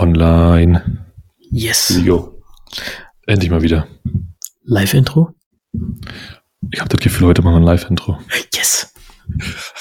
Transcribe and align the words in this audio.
Online. 0.00 1.04
Yes. 1.50 2.00
Jo. 2.02 2.42
Endlich 3.26 3.50
mal 3.50 3.60
wieder. 3.60 3.86
Live-Intro? 4.64 5.34
Ich 6.72 6.80
habe 6.80 6.88
das 6.88 7.00
Gefühl, 7.00 7.26
heute 7.26 7.42
machen 7.42 7.56
wir 7.56 7.60
ein 7.60 7.64
Live-Intro. 7.64 8.18
Yes. 8.54 8.94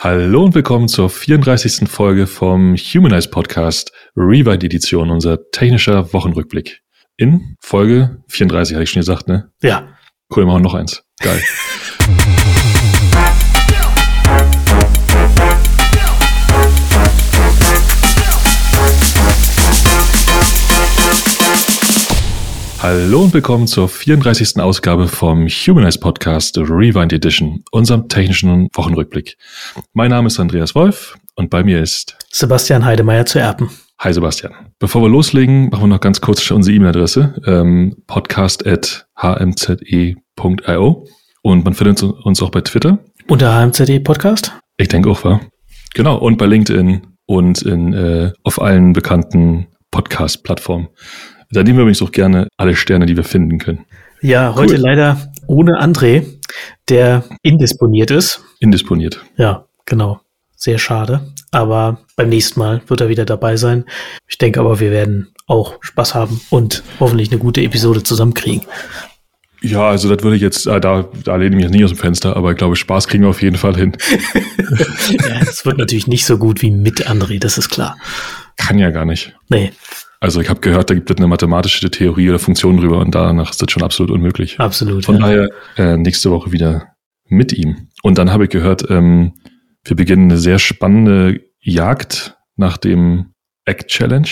Hallo 0.00 0.44
und 0.44 0.54
willkommen 0.54 0.88
zur 0.88 1.10
34. 1.10 1.86
Folge 1.86 2.26
vom 2.26 2.74
Humanize 2.74 3.28
Podcast 3.28 3.92
Rewind 4.16 4.64
Edition, 4.64 5.10
unser 5.10 5.50
technischer 5.50 6.10
Wochenrückblick. 6.14 6.80
In 7.18 7.56
Folge 7.60 8.22
34, 8.28 8.74
hatte 8.74 8.84
ich 8.84 8.90
schon 8.90 9.00
gesagt, 9.00 9.28
ne? 9.28 9.50
Ja. 9.62 9.86
Cool, 10.34 10.46
machen 10.46 10.62
wir 10.62 10.70
noch 10.70 10.74
eins. 10.74 11.04
Geil. 11.20 11.42
Hallo 22.82 23.22
und 23.22 23.32
willkommen 23.32 23.66
zur 23.68 23.88
34. 23.88 24.58
Ausgabe 24.58 25.06
vom 25.06 25.46
Humanize 25.46 26.00
Podcast 26.00 26.58
Rewind 26.58 27.12
Edition, 27.12 27.62
unserem 27.70 28.08
technischen 28.08 28.66
Wochenrückblick. 28.74 29.36
Mein 29.92 30.10
Name 30.10 30.26
ist 30.26 30.40
Andreas 30.40 30.74
Wolf 30.74 31.16
und 31.36 31.48
bei 31.48 31.62
mir 31.62 31.80
ist 31.80 32.16
Sebastian 32.32 32.84
Heidemeyer 32.84 33.24
zu 33.24 33.38
Erpen. 33.38 33.70
Hi 34.00 34.12
Sebastian. 34.12 34.52
Bevor 34.80 35.02
wir 35.02 35.08
loslegen, 35.08 35.68
machen 35.68 35.84
wir 35.84 35.86
noch 35.86 36.00
ganz 36.00 36.20
kurz 36.20 36.50
unsere 36.50 36.74
E-Mail-Adresse, 36.74 37.40
ähm, 37.46 38.02
podcast.hmze.io 38.08 41.06
und 41.42 41.64
man 41.64 41.74
findet 41.74 42.02
uns 42.02 42.42
auch 42.42 42.50
bei 42.50 42.62
Twitter. 42.62 42.98
Unter 43.28 43.64
HMZE 43.64 44.00
Podcast? 44.00 44.50
Ich 44.76 44.88
denke 44.88 45.08
auch, 45.08 45.22
war. 45.22 45.40
Genau, 45.94 46.18
und 46.18 46.36
bei 46.36 46.46
LinkedIn 46.46 47.02
und 47.26 47.62
in, 47.62 47.92
äh, 47.92 48.32
auf 48.42 48.60
allen 48.60 48.92
bekannten 48.92 49.68
Podcast-Plattformen. 49.92 50.88
Da 51.52 51.62
nehmen 51.62 51.78
wir 51.78 51.82
übrigens 51.82 52.02
auch 52.02 52.10
gerne 52.10 52.48
alle 52.56 52.74
Sterne, 52.74 53.06
die 53.06 53.16
wir 53.16 53.22
finden 53.22 53.58
können. 53.58 53.86
Ja, 54.20 54.54
heute 54.56 54.76
leider 54.76 55.32
ohne 55.46 55.80
André, 55.80 56.24
der 56.88 57.24
indisponiert 57.42 58.10
ist. 58.10 58.42
Indisponiert. 58.58 59.20
Ja, 59.36 59.66
genau. 59.86 60.20
Sehr 60.56 60.78
schade. 60.78 61.32
Aber 61.50 61.98
beim 62.16 62.28
nächsten 62.28 62.60
Mal 62.60 62.82
wird 62.86 63.00
er 63.00 63.08
wieder 63.08 63.24
dabei 63.24 63.56
sein. 63.56 63.84
Ich 64.28 64.38
denke 64.38 64.60
aber, 64.60 64.80
wir 64.80 64.90
werden 64.90 65.32
auch 65.46 65.78
Spaß 65.80 66.14
haben 66.14 66.40
und 66.50 66.82
hoffentlich 67.00 67.30
eine 67.30 67.40
gute 67.40 67.62
Episode 67.62 68.02
zusammenkriegen. 68.02 68.62
Ja, 69.60 69.88
also 69.88 70.12
das 70.12 70.22
würde 70.24 70.36
ich 70.36 70.42
jetzt, 70.42 70.66
äh, 70.66 70.80
da, 70.80 71.08
da 71.24 71.36
lehne 71.36 71.56
ich 71.56 71.62
mich 71.62 71.70
nicht 71.70 71.84
aus 71.84 71.90
dem 71.90 71.98
Fenster, 71.98 72.36
aber 72.36 72.50
ich 72.50 72.56
glaube, 72.58 72.74
Spaß 72.74 73.06
kriegen 73.06 73.22
wir 73.22 73.30
auf 73.30 73.42
jeden 73.42 73.56
Fall 73.56 73.76
hin. 73.76 73.96
ja, 75.10 75.40
es 75.42 75.64
wird 75.64 75.78
natürlich 75.78 76.08
nicht 76.08 76.26
so 76.26 76.36
gut 76.38 76.62
wie 76.62 76.70
mit 76.70 77.08
André, 77.08 77.38
das 77.38 77.58
ist 77.58 77.68
klar. 77.68 77.96
Kann 78.56 78.78
ja 78.78 78.90
gar 78.90 79.04
nicht. 79.04 79.34
Nee. 79.48 79.72
Also 80.20 80.40
ich 80.40 80.48
habe 80.48 80.60
gehört, 80.60 80.88
da 80.88 80.94
gibt 80.94 81.10
es 81.10 81.16
eine 81.16 81.26
mathematische 81.26 81.90
Theorie 81.90 82.30
oder 82.30 82.38
Funktion 82.38 82.76
drüber 82.76 82.98
und 82.98 83.14
danach 83.14 83.50
ist 83.50 83.60
das 83.60 83.72
schon 83.72 83.82
absolut 83.82 84.12
unmöglich. 84.12 84.60
Absolut. 84.60 85.04
Von 85.04 85.16
ja. 85.16 85.20
daher 85.20 85.48
äh, 85.76 85.96
nächste 85.96 86.30
Woche 86.30 86.52
wieder 86.52 86.94
mit 87.26 87.52
ihm. 87.52 87.88
Und 88.02 88.18
dann 88.18 88.30
habe 88.30 88.44
ich 88.44 88.50
gehört, 88.50 88.88
ähm, 88.88 89.32
wir 89.84 89.96
beginnen 89.96 90.30
eine 90.30 90.38
sehr 90.38 90.58
spannende 90.58 91.40
Jagd 91.60 92.36
nach 92.56 92.76
dem 92.76 93.34
Act 93.64 93.88
Challenge. 93.88 94.28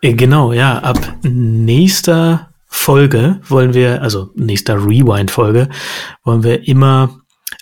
Äh, 0.00 0.14
genau, 0.14 0.52
ja. 0.52 0.78
Ab 0.78 1.16
nächster 1.22 2.50
Folge 2.66 3.40
wollen 3.48 3.74
wir, 3.74 4.02
also 4.02 4.30
nächster 4.34 4.76
Rewind-Folge, 4.76 5.68
wollen 6.24 6.42
wir 6.42 6.66
immer 6.68 7.18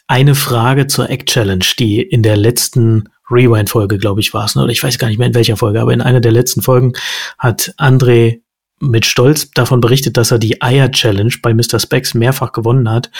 eine 0.06 0.34
Frage 0.34 0.87
zur 0.87 1.09
Act 1.09 1.28
Challenge, 1.31 1.65
die 1.78 2.03
in 2.03 2.22
der 2.22 2.37
letzten 2.37 3.09
Rewind-Folge, 3.31 3.98
glaube 3.98 4.20
ich, 4.20 4.34
war 4.34 4.45
es, 4.45 4.55
ne? 4.55 4.62
oder 4.62 4.73
ich 4.73 4.83
weiß 4.83 4.98
gar 4.98 5.09
nicht 5.09 5.19
mehr 5.19 5.28
in 5.28 5.34
welcher 5.34 5.56
Folge, 5.56 5.81
aber 5.81 5.92
in 5.92 6.00
einer 6.00 6.20
der 6.20 6.33
letzten 6.33 6.62
Folgen 6.62 6.92
hat 7.39 7.75
André 7.78 8.41
mit 8.81 9.05
Stolz 9.05 9.50
davon 9.50 9.81
berichtet, 9.81 10.17
dass 10.17 10.31
er 10.31 10.39
die 10.39 10.62
Eier 10.62 10.91
Challenge 10.91 11.33
bei 11.42 11.53
Mr. 11.53 11.78
Specs 11.78 12.14
mehrfach 12.14 12.53
gewonnen 12.53 12.91
hat. 12.91 13.10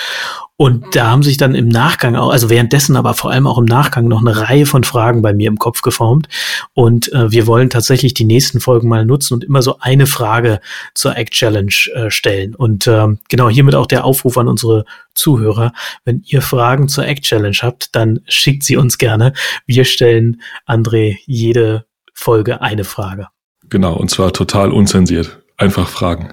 Und 0.57 0.97
da 0.97 1.11
haben 1.11 1.23
sich 1.23 1.37
dann 1.37 1.55
im 1.55 1.69
Nachgang, 1.69 2.17
auch, 2.17 2.31
also 2.31 2.51
währenddessen, 2.51 2.97
aber 2.97 3.15
vor 3.15 3.31
allem 3.31 3.47
auch 3.47 3.59
im 3.59 3.67
Nachgang 3.67 4.09
noch 4.09 4.21
eine 4.21 4.41
Reihe 4.41 4.67
von 4.67 4.85
Fragen 4.85 5.23
bei 5.23 5.33
mir 5.33 5.49
im 5.49 5.59
Kopf 5.59 5.83
geformt. 5.83 6.29
Und 6.73 7.13
äh, 7.13 7.31
wir 7.31 7.47
wollen 7.47 7.71
tatsächlich 7.71 8.15
die 8.15 8.25
nächsten 8.25 8.61
Folgen 8.61 8.89
mal 8.89 9.05
nutzen 9.05 9.35
und 9.35 9.45
immer 9.45 9.63
so 9.63 9.79
eine 9.81 10.07
Frage 10.07 10.61
zur 10.95 11.17
Act 11.17 11.33
Challenge 11.33 11.75
äh, 11.95 12.11
stellen. 12.11 12.55
Und 12.55 12.87
äh, 12.87 13.07
genau 13.29 13.49
hiermit 13.51 13.75
auch 13.75 13.87
der 13.87 14.05
Aufruf 14.05 14.39
an 14.39 14.49
unsere 14.49 14.85
Zuhörer. 15.15 15.73
Wenn 16.05 16.23
ihr 16.27 16.43
Fragen 16.43 16.89
zur 16.89 17.07
Act 17.07 17.25
Challenge 17.25 17.59
habt, 17.61 17.95
dann 17.95 18.21
schickt 18.27 18.65
sie 18.65 18.77
uns 18.77 18.97
gerne. 18.97 19.35
Wir 19.67 19.85
stellen 19.85 20.41
André 20.67 21.17
jede 21.27 21.85
Folge 22.15 22.61
eine 22.63 22.85
Frage. 22.85 23.29
Genau, 23.71 23.95
und 23.95 24.11
zwar 24.11 24.33
total 24.33 24.73
unzensiert. 24.73 25.41
Einfach 25.61 25.89
fragen. 25.89 26.33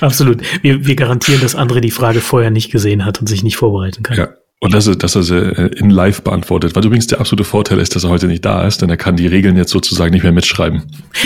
Absolut. 0.00 0.42
Wir, 0.62 0.86
wir 0.86 0.94
garantieren, 0.94 1.40
dass 1.40 1.56
André 1.56 1.80
die 1.80 1.90
Frage 1.90 2.20
vorher 2.20 2.50
nicht 2.50 2.70
gesehen 2.70 3.04
hat 3.04 3.20
und 3.20 3.26
sich 3.26 3.42
nicht 3.42 3.56
vorbereiten 3.56 4.02
kann. 4.02 4.16
Ja. 4.16 4.28
Und 4.60 4.74
dass 4.74 4.86
er, 4.86 4.94
dass 4.94 5.16
er 5.16 5.22
sie 5.22 5.38
äh, 5.38 5.70
in 5.78 5.90
live 5.90 6.22
beantwortet. 6.22 6.76
Was 6.76 6.84
übrigens 6.84 7.06
der 7.06 7.18
absolute 7.18 7.44
Vorteil 7.44 7.78
ist, 7.78 7.96
dass 7.96 8.04
er 8.04 8.10
heute 8.10 8.26
nicht 8.26 8.44
da 8.44 8.66
ist, 8.66 8.82
denn 8.82 8.90
er 8.90 8.96
kann 8.96 9.16
die 9.16 9.26
Regeln 9.26 9.56
jetzt 9.56 9.70
sozusagen 9.70 10.12
nicht 10.12 10.22
mehr 10.22 10.32
mitschreiben. 10.32 10.84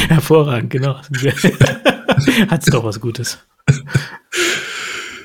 Hervorragend, 0.08 0.70
genau. 0.70 0.96
Hat's 2.48 2.66
doch 2.66 2.84
was 2.84 3.00
Gutes. 3.00 3.38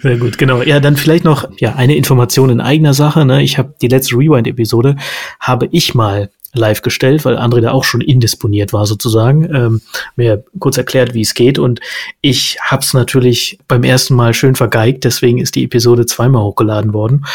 Sehr 0.01 0.17
gut, 0.17 0.37
genau. 0.37 0.61
Ja, 0.61 0.79
dann 0.79 0.95
vielleicht 0.95 1.23
noch 1.23 1.49
ja 1.59 1.75
eine 1.75 1.95
Information 1.95 2.49
in 2.49 2.61
eigener 2.61 2.93
Sache. 2.93 3.25
Ne? 3.25 3.43
Ich 3.43 3.57
habe 3.57 3.75
die 3.81 3.87
letzte 3.87 4.15
Rewind-Episode 4.15 4.95
habe 5.39 5.67
ich 5.71 5.93
mal 5.93 6.31
live 6.53 6.81
gestellt, 6.81 7.25
weil 7.25 7.37
André 7.37 7.61
da 7.61 7.71
auch 7.71 7.83
schon 7.83 8.01
indisponiert 8.01 8.73
war 8.73 8.85
sozusagen. 8.85 9.43
Ähm, 9.53 9.81
mir 10.15 10.43
kurz 10.59 10.77
erklärt, 10.77 11.13
wie 11.13 11.21
es 11.21 11.33
geht 11.33 11.59
und 11.59 11.79
ich 12.21 12.57
habe 12.61 12.81
es 12.81 12.93
natürlich 12.93 13.59
beim 13.67 13.83
ersten 13.83 14.15
Mal 14.15 14.33
schön 14.33 14.55
vergeigt, 14.55 15.03
deswegen 15.03 15.39
ist 15.39 15.55
die 15.55 15.63
Episode 15.63 16.05
zweimal 16.05 16.43
hochgeladen 16.43 16.93
worden. 16.93 17.25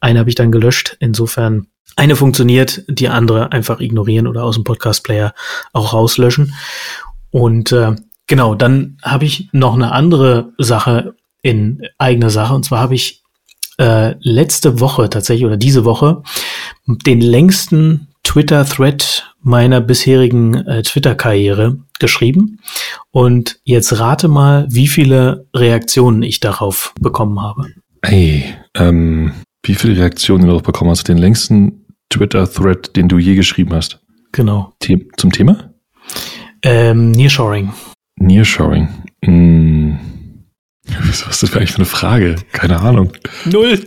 Eine 0.00 0.20
habe 0.20 0.28
ich 0.28 0.34
dann 0.36 0.52
gelöscht, 0.52 0.96
insofern 1.00 1.66
eine 1.96 2.16
funktioniert, 2.16 2.82
die 2.88 3.08
andere 3.08 3.52
einfach 3.52 3.80
ignorieren 3.80 4.26
oder 4.26 4.42
aus 4.44 4.56
dem 4.56 4.64
Podcast-Player 4.64 5.32
auch 5.72 5.92
rauslöschen. 5.92 6.54
Und 7.30 7.72
äh, 7.72 7.94
genau, 8.26 8.54
dann 8.54 8.98
habe 9.02 9.24
ich 9.24 9.48
noch 9.52 9.74
eine 9.74 9.92
andere 9.92 10.52
Sache 10.58 11.14
in 11.42 11.82
eigener 11.98 12.30
Sache 12.30 12.54
und 12.54 12.64
zwar 12.64 12.80
habe 12.80 12.94
ich 12.94 13.22
äh, 13.78 14.14
letzte 14.20 14.80
Woche 14.80 15.10
tatsächlich 15.10 15.46
oder 15.46 15.56
diese 15.56 15.84
Woche 15.84 16.22
den 16.86 17.20
längsten 17.20 18.13
Twitter-Thread 18.24 19.34
meiner 19.40 19.80
bisherigen 19.80 20.54
äh, 20.66 20.82
Twitter-Karriere 20.82 21.78
geschrieben. 22.00 22.58
Und 23.12 23.60
jetzt 23.64 23.98
rate 23.98 24.28
mal, 24.28 24.66
wie 24.70 24.88
viele 24.88 25.46
Reaktionen 25.54 26.22
ich 26.22 26.40
darauf 26.40 26.92
bekommen 27.00 27.40
habe. 27.40 27.68
Hey, 28.02 28.44
ähm, 28.74 29.32
wie 29.64 29.74
viele 29.74 29.96
Reaktionen 29.96 30.42
du 30.42 30.48
darauf 30.48 30.62
bekommen 30.62 30.90
hast? 30.90 31.08
Den 31.08 31.18
längsten 31.18 31.86
Twitter-Thread, 32.10 32.96
den 32.96 33.08
du 33.08 33.18
je 33.18 33.34
geschrieben 33.34 33.72
hast. 33.72 34.00
Genau. 34.32 34.74
The 34.82 35.08
zum 35.16 35.30
Thema? 35.30 35.72
Ähm, 36.62 37.12
Nearshoring. 37.12 37.72
Nearshoring. 38.16 38.88
Hm. 39.24 39.98
Was 40.86 41.22
ist 41.22 41.42
das 41.42 41.50
für 41.50 41.58
eigentlich 41.58 41.72
für 41.72 41.78
eine 41.78 41.86
Frage? 41.86 42.36
Keine 42.52 42.80
Ahnung. 42.80 43.12
Null. 43.44 43.84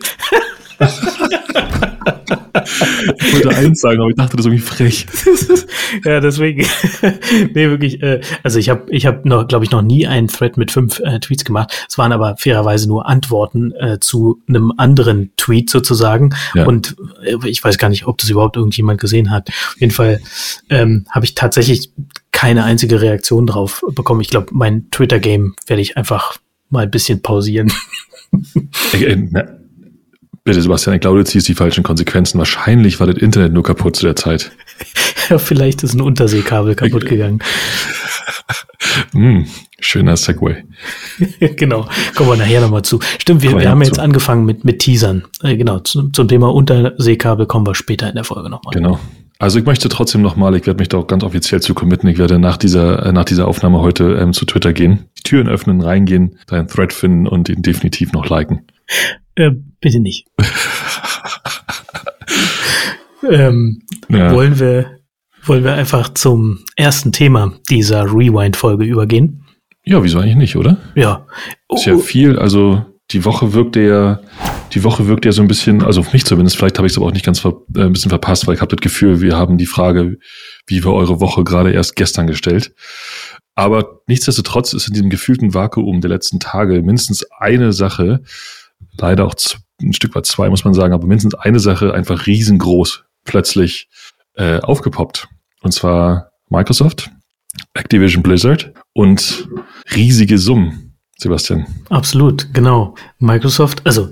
ich 2.08 3.34
wollte 3.34 3.50
eins 3.50 3.82
sagen, 3.82 4.00
aber 4.00 4.10
ich 4.10 4.16
dachte, 4.16 4.38
das 4.38 4.46
ist 4.46 4.52
irgendwie 4.52 4.64
frech. 4.64 5.06
ja, 6.06 6.20
deswegen. 6.20 6.66
nee, 7.54 7.70
wirklich. 7.70 8.02
Äh, 8.02 8.22
also 8.44 8.60
ich 8.60 8.70
habe, 8.70 8.86
ich 8.90 9.06
hab 9.06 9.26
noch, 9.26 9.48
glaube 9.48 9.66
ich, 9.66 9.72
noch 9.72 9.82
nie 9.82 10.08
einen 10.08 10.28
Thread 10.28 10.58
mit 10.58 10.72
fünf 10.72 11.00
äh, 11.00 11.20
Tweets 11.20 11.46
gemacht. 11.46 11.86
Es 11.90 11.98
waren 11.98 12.12
aber 12.12 12.38
fairerweise 12.38 12.88
nur 12.88 13.08
Antworten 13.08 13.72
äh, 13.74 14.00
zu 14.00 14.42
einem 14.48 14.74
anderen 14.78 15.32
Tweet 15.38 15.70
sozusagen. 15.70 16.36
Ja. 16.54 16.66
Und 16.66 16.96
äh, 17.24 17.36
ich 17.48 17.64
weiß 17.64 17.78
gar 17.78 17.90
nicht, 17.90 18.08
ob 18.08 18.18
das 18.18 18.30
überhaupt 18.30 18.56
irgendjemand 18.56 19.00
gesehen 19.00 19.32
hat. 19.32 19.50
Auf 19.50 19.80
jeden 19.80 19.94
Fall 19.94 20.22
ähm, 20.70 21.06
habe 21.10 21.26
ich 21.26 21.36
tatsächlich 21.36 21.92
keine 22.32 22.64
einzige 22.64 23.02
Reaktion 23.02 23.48
drauf 23.48 23.84
bekommen. 23.94 24.22
Ich 24.22 24.30
glaube, 24.30 24.48
mein 24.52 24.92
Twitter-Game 24.92 25.56
werde 25.66 25.82
ich 25.82 25.98
einfach 25.98 26.38
mal 26.70 26.84
ein 26.84 26.92
bisschen 26.92 27.22
pausieren. 27.22 27.72
ich, 28.94 29.02
äh, 29.02 29.28
Bitte, 30.48 30.62
Sebastian, 30.62 30.96
ich 30.96 31.02
glaube, 31.02 31.18
du 31.18 31.26
ziehst 31.26 31.50
die 31.50 31.56
falschen 31.56 31.84
Konsequenzen. 31.84 32.38
Wahrscheinlich 32.38 33.02
war 33.02 33.08
das 33.08 33.18
Internet 33.18 33.52
nur 33.52 33.64
kaputt 33.64 33.98
zu 33.98 34.06
der 34.06 34.16
Zeit. 34.16 34.54
Ja, 35.30 35.38
vielleicht 35.40 35.84
ist 35.84 35.94
ein 35.94 36.00
Unterseekabel 36.00 36.74
kaputt 36.74 37.06
gegangen. 37.10 37.40
mm, 39.12 39.42
schöner 39.82 40.16
Segway. 40.16 40.64
genau, 41.58 41.90
kommen 42.16 42.30
wir 42.30 42.38
nachher 42.38 42.62
nochmal 42.62 42.84
zu. 42.84 43.02
Stimmt, 43.20 43.42
wir, 43.42 43.60
wir 43.60 43.70
haben 43.70 43.82
jetzt 43.82 44.00
angefangen 44.00 44.46
mit, 44.46 44.64
mit 44.64 44.80
Teasern. 44.80 45.26
Äh, 45.44 45.58
genau, 45.58 45.80
zum, 45.80 46.14
zum 46.14 46.30
Thema 46.30 46.54
Unterseekabel 46.54 47.46
kommen 47.46 47.68
wir 47.68 47.76
später 47.76 48.08
in 48.08 48.16
der 48.16 48.24
Folge 48.24 48.50
nochmal. 48.50 48.74
Genau. 48.74 49.02
Also 49.40 49.60
ich 49.60 49.66
möchte 49.66 49.90
trotzdem 49.90 50.22
nochmal, 50.22 50.56
ich 50.56 50.66
werde 50.66 50.80
mich 50.80 50.88
da 50.88 50.98
auch 50.98 51.08
ganz 51.08 51.26
offiziell 51.26 51.62
zu 51.62 51.74
committen. 51.74 52.08
Ich 52.08 52.20
werde 52.20 52.40
nach 52.40 52.56
dieser, 52.56 53.08
äh, 53.08 53.12
nach 53.12 53.26
dieser 53.26 53.50
Aufnahme 53.50 53.82
heute 53.82 54.14
ähm, 54.14 54.32
zu 54.32 54.46
Twitter 54.46 54.72
gehen, 54.72 55.08
die 55.18 55.24
Türen 55.24 55.50
öffnen, 55.50 55.82
reingehen, 55.82 56.40
deinen 56.48 56.70
Thread 56.70 56.94
finden 56.94 57.28
und 57.28 57.50
ihn 57.50 57.64
definitiv 57.64 58.14
noch 58.14 58.30
liken. 58.30 58.66
Äh, 59.36 59.52
bitte 59.80 60.00
nicht. 60.00 60.28
ähm, 63.30 63.82
ja. 64.10 64.32
Wollen 64.32 64.60
wir 64.60 64.98
Wollen 65.48 65.64
wir 65.64 65.76
einfach 65.76 66.14
zum 66.14 66.60
ersten 66.76 67.14
Thema 67.14 67.54
dieser 67.70 68.04
Rewind-Folge 68.04 68.84
übergehen? 68.84 69.46
Ja, 69.86 70.04
wieso 70.04 70.20
eigentlich 70.20 70.36
nicht, 70.36 70.56
oder? 70.58 70.78
Ja. 70.94 71.26
Ist 71.74 71.86
ja 71.86 71.98
viel, 71.98 72.38
also 72.38 72.86
die 73.12 73.24
Woche 73.24 73.54
wirkte 73.54 73.80
ja, 73.80 74.20
die 74.74 74.84
Woche 74.84 75.08
wirkt 75.08 75.24
ja 75.24 75.32
so 75.32 75.42
ein 75.42 75.48
bisschen, 75.48 75.84
also 75.84 76.02
auf 76.02 76.12
mich 76.12 76.26
zumindest, 76.26 76.58
vielleicht 76.58 76.78
habe 76.78 76.88
ich 76.88 76.92
es 76.92 76.98
aber 76.98 77.08
auch 77.08 77.14
nicht 77.14 77.26
ganz 77.26 77.40
ver, 77.40 77.54
äh, 77.78 77.84
ein 77.84 77.94
bisschen 77.94 78.10
verpasst, 78.10 78.46
weil 78.46 78.56
ich 78.56 78.62
habe 78.62 78.76
das 78.76 78.82
Gefühl, 78.82 79.22
wir 79.22 79.38
haben 79.38 79.58
die 79.58 79.66
Frage, 79.66 80.18
wie 80.66 80.84
war 80.84 80.94
eure 80.94 81.22
Woche 81.22 81.46
gerade 81.46 81.72
erst 81.72 81.96
gestern 81.96 82.28
gestellt. 82.28 82.74
Aber 83.56 84.02
nichtsdestotrotz 84.08 84.74
ist 84.74 84.90
in 84.90 84.96
diesem 84.96 85.10
gefühlten 85.10 85.54
Vakuum 85.54 86.02
der 86.02 86.10
letzten 86.10 86.42
Tage 86.42 86.82
mindestens 86.82 87.24
eine 87.40 87.72
Sache, 87.72 88.22
leider 88.98 89.26
auch 89.26 89.36
ein 89.82 89.94
Stück 89.94 90.16
weit 90.16 90.26
zwei, 90.26 90.50
muss 90.50 90.66
man 90.66 90.74
sagen, 90.74 90.94
aber 90.94 91.08
mindestens 91.08 91.36
eine 91.36 91.60
Sache 91.60 91.94
einfach 91.94 92.26
riesengroß 92.26 93.04
plötzlich 93.26 93.90
äh, 94.34 94.60
aufgepoppt. 94.60 95.28
Und 95.62 95.72
zwar 95.72 96.32
Microsoft, 96.50 97.12
Activision 97.74 98.24
Blizzard 98.24 98.74
und 98.94 99.48
riesige 99.96 100.38
Summen. 100.38 100.87
Sebastian. 101.20 101.66
Absolut, 101.90 102.54
genau. 102.54 102.94
Microsoft, 103.18 103.82
also 103.86 104.10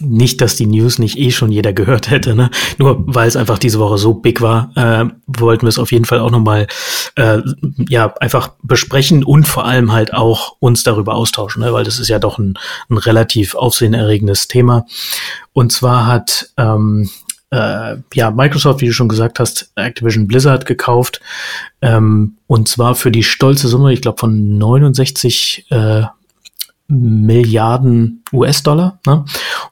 nicht, 0.00 0.40
dass 0.40 0.54
die 0.54 0.66
News 0.66 1.00
nicht 1.00 1.18
eh 1.18 1.32
schon 1.32 1.50
jeder 1.50 1.72
gehört 1.72 2.08
hätte, 2.08 2.36
ne? 2.36 2.50
Nur 2.78 3.02
weil 3.06 3.26
es 3.26 3.34
einfach 3.34 3.58
diese 3.58 3.80
Woche 3.80 3.98
so 3.98 4.14
big 4.14 4.40
war, 4.40 4.70
äh, 4.76 5.06
wollten 5.26 5.62
wir 5.62 5.70
es 5.70 5.78
auf 5.78 5.90
jeden 5.90 6.04
Fall 6.04 6.20
auch 6.20 6.30
nochmal 6.30 6.68
äh, 7.16 7.40
ja 7.88 8.14
einfach 8.20 8.52
besprechen 8.62 9.24
und 9.24 9.48
vor 9.48 9.64
allem 9.64 9.92
halt 9.92 10.14
auch 10.14 10.56
uns 10.60 10.84
darüber 10.84 11.16
austauschen, 11.16 11.64
ne? 11.64 11.72
weil 11.72 11.82
das 11.82 11.98
ist 11.98 12.08
ja 12.08 12.20
doch 12.20 12.38
ein, 12.38 12.54
ein 12.88 12.98
relativ 12.98 13.56
aufsehenerregendes 13.56 14.46
Thema. 14.46 14.86
Und 15.52 15.72
zwar 15.72 16.06
hat 16.06 16.50
ähm, 16.56 17.10
äh, 17.50 17.96
ja, 18.14 18.30
Microsoft, 18.30 18.80
wie 18.80 18.86
du 18.86 18.92
schon 18.92 19.08
gesagt 19.08 19.38
hast, 19.40 19.70
Activision 19.74 20.26
Blizzard 20.26 20.66
gekauft. 20.66 21.20
Ähm, 21.80 22.36
und 22.46 22.68
zwar 22.68 22.94
für 22.94 23.10
die 23.10 23.22
stolze 23.22 23.68
Summe, 23.68 23.92
ich 23.92 24.02
glaube, 24.02 24.18
von 24.18 24.58
69 24.58 25.66
äh, 25.70 26.02
Milliarden 26.88 28.24
US-Dollar. 28.32 28.98
Ne? 29.06 29.24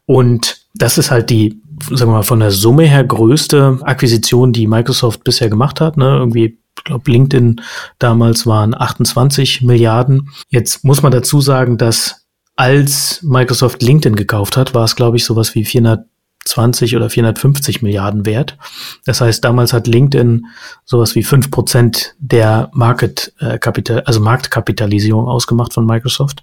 Und 0.05 0.67
das 0.75 0.99
ist 0.99 1.11
halt 1.11 1.31
die, 1.31 1.61
sagen 1.91 2.11
wir 2.11 2.19
mal, 2.19 2.23
von 2.23 2.41
der 2.41 2.51
Summe 2.51 2.85
her 2.85 3.05
größte 3.05 3.79
Akquisition, 3.83 4.53
die 4.53 4.67
Microsoft 4.67 5.25
bisher 5.25 5.49
gemacht 5.49 5.81
hat. 5.81 5.97
Ne? 5.97 6.17
Irgendwie 6.19 6.59
ich 6.79 6.85
glaube, 6.85 7.11
LinkedIn 7.11 7.63
damals 7.99 8.47
waren 8.47 8.75
28 8.75 9.63
Milliarden. 9.63 10.31
Jetzt 10.51 10.85
muss 10.85 11.03
man 11.03 11.11
dazu 11.11 11.41
sagen, 11.41 11.79
dass 11.79 12.27
als 12.55 13.23
Microsoft 13.23 13.83
LinkedIn 13.83 14.15
gekauft 14.15 14.57
hat, 14.57 14.75
war 14.75 14.85
es, 14.85 14.95
glaube 14.95 15.17
ich, 15.17 15.25
sowas 15.25 15.55
wie 15.55 15.65
400 15.65 16.07
420 16.47 16.97
oder 16.97 17.11
450 17.11 17.83
Milliarden 17.83 18.25
wert. 18.25 18.57
Das 19.05 19.21
heißt, 19.21 19.45
damals 19.45 19.73
hat 19.73 19.87
LinkedIn 19.87 20.47
sowas 20.85 21.15
wie 21.15 21.23
fünf 21.23 21.51
Prozent 21.51 22.15
der 22.19 22.71
Market 22.73 23.33
äh, 23.41 23.59
Kapital, 23.59 24.01
also 24.03 24.21
Marktkapitalisierung 24.21 25.27
ausgemacht 25.27 25.75
von 25.75 25.85
Microsoft. 25.85 26.43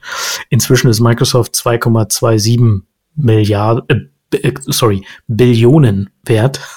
Inzwischen 0.49 0.89
ist 0.89 0.99
Microsoft 0.99 1.55
2,27 1.55 2.81
Milliarden, 3.15 4.11
äh, 4.31 4.37
äh, 4.37 4.53
sorry, 4.67 5.05
Billionen 5.27 6.09
wert. 6.25 6.59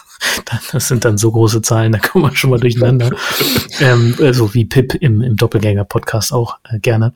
Das 0.73 0.89
sind 0.89 1.05
dann 1.05 1.19
so 1.19 1.31
große 1.31 1.61
Zahlen, 1.61 1.93
da 1.93 1.99
kommen 1.99 2.25
wir 2.25 2.35
schon 2.35 2.49
mal 2.49 2.59
durcheinander. 2.59 3.11
ähm, 3.81 4.15
so 4.17 4.25
also 4.25 4.55
wie 4.55 4.65
Pip 4.65 4.95
im, 4.95 5.21
im 5.21 5.37
Doppelgänger-Podcast 5.37 6.33
auch 6.33 6.57
äh, 6.65 6.79
gerne. 6.79 7.13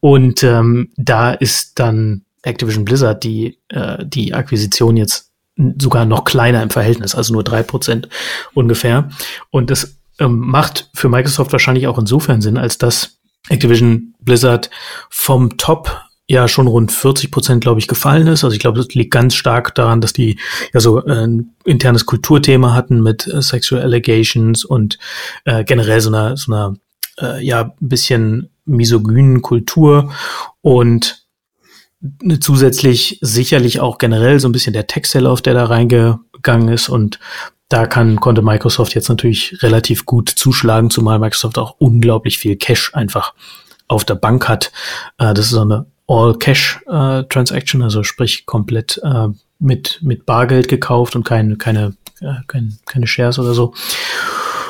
Und 0.00 0.42
ähm, 0.42 0.90
da 0.96 1.32
ist 1.32 1.78
dann 1.78 2.26
Activision 2.42 2.84
Blizzard 2.84 3.24
die, 3.24 3.58
äh, 3.68 4.04
die 4.04 4.34
Akquisition 4.34 4.98
jetzt 4.98 5.31
sogar 5.56 6.04
noch 6.04 6.24
kleiner 6.24 6.62
im 6.62 6.70
Verhältnis, 6.70 7.14
also 7.14 7.32
nur 7.32 7.44
drei 7.44 7.62
Prozent 7.62 8.08
ungefähr. 8.54 9.10
Und 9.50 9.70
das 9.70 9.96
ähm, 10.18 10.38
macht 10.38 10.90
für 10.94 11.08
Microsoft 11.08 11.52
wahrscheinlich 11.52 11.86
auch 11.86 11.98
insofern 11.98 12.40
Sinn, 12.40 12.56
als 12.56 12.78
dass 12.78 13.18
Activision 13.48 14.14
Blizzard 14.20 14.70
vom 15.10 15.56
Top 15.56 16.00
ja 16.28 16.48
schon 16.48 16.66
rund 16.66 16.92
40 16.92 17.30
Prozent, 17.30 17.62
glaube 17.62 17.80
ich, 17.80 17.88
gefallen 17.88 18.26
ist. 18.28 18.44
Also 18.44 18.54
ich 18.54 18.60
glaube, 18.60 18.78
das 18.78 18.94
liegt 18.94 19.10
ganz 19.10 19.34
stark 19.34 19.74
daran, 19.74 20.00
dass 20.00 20.12
die 20.12 20.38
ja 20.72 20.80
so 20.80 21.04
ein 21.04 21.54
internes 21.64 22.06
Kulturthema 22.06 22.74
hatten 22.74 23.02
mit 23.02 23.26
äh, 23.26 23.42
Sexual 23.42 23.82
Allegations 23.82 24.64
und 24.64 24.98
äh, 25.44 25.64
generell 25.64 26.00
so 26.00 26.08
einer, 26.08 26.36
so 26.36 26.52
einer 26.52 26.74
äh, 27.20 27.44
ja, 27.44 27.62
ein 27.80 27.88
bisschen 27.88 28.50
misogynen 28.64 29.42
Kultur 29.42 30.12
und 30.60 31.21
zusätzlich 32.40 33.18
sicherlich 33.20 33.80
auch 33.80 33.98
generell 33.98 34.40
so 34.40 34.48
ein 34.48 34.52
bisschen 34.52 34.72
der 34.72 34.86
Tech-Sell-Off, 34.86 35.42
der 35.42 35.54
da 35.54 35.64
reingegangen 35.64 36.68
ist 36.68 36.88
und 36.88 37.18
da 37.68 37.86
kann, 37.86 38.20
konnte 38.20 38.42
Microsoft 38.42 38.94
jetzt 38.94 39.08
natürlich 39.08 39.62
relativ 39.62 40.04
gut 40.04 40.28
zuschlagen, 40.28 40.90
zumal 40.90 41.18
Microsoft 41.18 41.58
auch 41.58 41.76
unglaublich 41.78 42.38
viel 42.38 42.56
Cash 42.56 42.94
einfach 42.94 43.34
auf 43.88 44.04
der 44.04 44.14
Bank 44.16 44.48
hat. 44.48 44.72
Äh, 45.18 45.32
das 45.32 45.46
ist 45.46 45.52
so 45.52 45.62
eine 45.62 45.86
All-Cash-Transaction, 46.06 47.80
äh, 47.80 47.84
also 47.84 48.02
sprich 48.02 48.44
komplett 48.44 49.00
äh, 49.02 49.28
mit, 49.58 50.00
mit 50.02 50.26
Bargeld 50.26 50.68
gekauft 50.68 51.16
und 51.16 51.24
keine, 51.24 51.56
keine, 51.56 51.94
äh, 52.20 52.34
keine, 52.46 52.76
keine 52.84 53.06
Shares 53.06 53.38
oder 53.38 53.54
so 53.54 53.72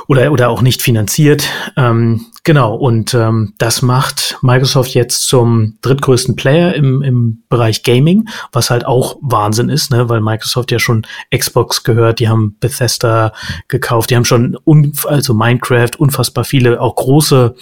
oder, 0.08 0.32
oder 0.32 0.48
auch 0.48 0.62
nicht 0.62 0.82
finanziert. 0.82 1.48
Ähm, 1.76 2.26
genau, 2.44 2.74
und 2.74 3.14
ähm, 3.14 3.54
das 3.58 3.82
macht 3.82 4.38
Microsoft 4.42 4.94
jetzt 4.94 5.26
zum 5.28 5.78
drittgrößten 5.82 6.36
Player 6.36 6.74
im, 6.74 7.02
im 7.02 7.42
Bereich 7.48 7.82
Gaming, 7.82 8.28
was 8.52 8.70
halt 8.70 8.86
auch 8.86 9.16
Wahnsinn 9.20 9.68
ist, 9.68 9.90
ne? 9.90 10.08
weil 10.08 10.20
Microsoft 10.20 10.70
ja 10.70 10.78
schon 10.78 11.06
Xbox 11.34 11.84
gehört, 11.84 12.20
die 12.20 12.28
haben 12.28 12.56
Bethesda 12.60 13.32
gekauft, 13.68 14.10
die 14.10 14.16
haben 14.16 14.24
schon 14.24 14.58
also 15.06 15.34
Minecraft, 15.34 15.90
unfassbar 15.98 16.44
viele, 16.44 16.80
auch 16.80 16.96
große, 16.96 17.54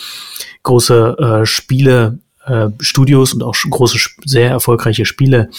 große 0.63 1.17
äh, 1.19 1.47
Spiele 1.47 2.19
äh, 2.45 2.69
Studios 2.81 3.35
und 3.35 3.43
auch 3.43 3.55
große, 3.55 3.99
sehr 4.25 4.51
erfolgreiche 4.51 5.05
Spiele 5.05 5.51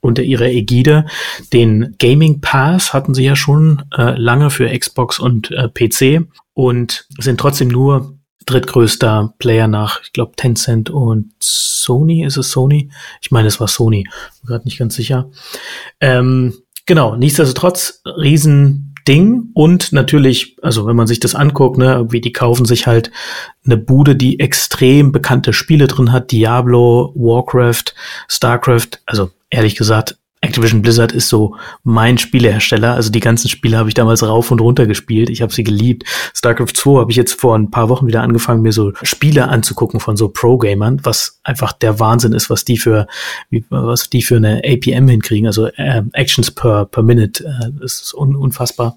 unter 0.00 0.22
ihrer 0.22 0.46
Ägide. 0.46 1.06
Den 1.52 1.96
Gaming 1.98 2.40
Pass 2.40 2.92
hatten 2.92 3.14
sie 3.14 3.24
ja 3.24 3.36
schon 3.36 3.82
äh, 3.96 4.18
lange 4.18 4.50
für 4.50 4.68
Xbox 4.76 5.18
und 5.18 5.50
äh, 5.50 5.68
PC 5.68 6.26
und 6.54 7.06
sind 7.18 7.38
trotzdem 7.38 7.68
nur 7.68 8.18
drittgrößter 8.46 9.34
Player 9.38 9.68
nach, 9.68 10.00
ich 10.02 10.12
glaube, 10.12 10.32
Tencent 10.36 10.90
und 10.90 11.32
Sony. 11.40 12.24
Ist 12.24 12.36
es 12.36 12.50
Sony? 12.50 12.90
Ich 13.20 13.30
meine, 13.30 13.48
es 13.48 13.60
war 13.60 13.68
Sony. 13.68 14.08
Gerade 14.44 14.64
nicht 14.64 14.78
ganz 14.78 14.94
sicher. 14.94 15.30
Ähm, 16.00 16.54
genau, 16.86 17.16
nichtsdestotrotz, 17.16 18.02
riesen 18.04 18.91
Ding 19.08 19.50
und 19.54 19.92
natürlich, 19.92 20.56
also 20.62 20.86
wenn 20.86 20.96
man 20.96 21.06
sich 21.06 21.20
das 21.20 21.34
anguckt, 21.34 21.78
ne, 21.78 21.94
irgendwie 21.94 22.20
die 22.20 22.32
kaufen 22.32 22.64
sich 22.64 22.86
halt 22.86 23.10
eine 23.64 23.76
Bude, 23.76 24.16
die 24.16 24.40
extrem 24.40 25.12
bekannte 25.12 25.52
Spiele 25.52 25.86
drin 25.86 26.12
hat, 26.12 26.30
Diablo, 26.32 27.12
Warcraft, 27.14 27.94
Starcraft, 28.28 29.00
also 29.06 29.30
ehrlich 29.50 29.76
gesagt, 29.76 30.16
Activision 30.42 30.82
Blizzard 30.82 31.12
ist 31.12 31.28
so 31.28 31.56
mein 31.84 32.18
Spielehersteller. 32.18 32.94
Also 32.94 33.10
die 33.10 33.20
ganzen 33.20 33.48
Spiele 33.48 33.78
habe 33.78 33.88
ich 33.88 33.94
damals 33.94 34.24
rauf 34.24 34.50
und 34.50 34.60
runter 34.60 34.86
gespielt. 34.86 35.30
Ich 35.30 35.40
habe 35.40 35.52
sie 35.52 35.62
geliebt. 35.62 36.04
StarCraft 36.34 36.74
2 36.74 37.00
habe 37.00 37.10
ich 37.12 37.16
jetzt 37.16 37.40
vor 37.40 37.56
ein 37.56 37.70
paar 37.70 37.88
Wochen 37.88 38.08
wieder 38.08 38.22
angefangen, 38.22 38.60
mir 38.60 38.72
so 38.72 38.92
Spiele 39.02 39.48
anzugucken 39.48 40.00
von 40.00 40.16
so 40.16 40.28
Pro-Gamern, 40.28 41.00
was 41.04 41.40
einfach 41.44 41.72
der 41.72 42.00
Wahnsinn 42.00 42.32
ist, 42.32 42.50
was 42.50 42.64
die 42.64 42.76
für, 42.76 43.06
was 43.70 44.10
die 44.10 44.22
für 44.22 44.36
eine 44.36 44.62
APM 44.64 45.06
hinkriegen. 45.08 45.46
Also 45.46 45.66
äh, 45.66 46.02
Actions 46.12 46.50
per, 46.50 46.86
per 46.86 47.04
Minute. 47.04 47.44
Äh, 47.44 47.70
das 47.80 48.02
ist 48.02 48.14
un 48.14 48.34
unfassbar. 48.34 48.96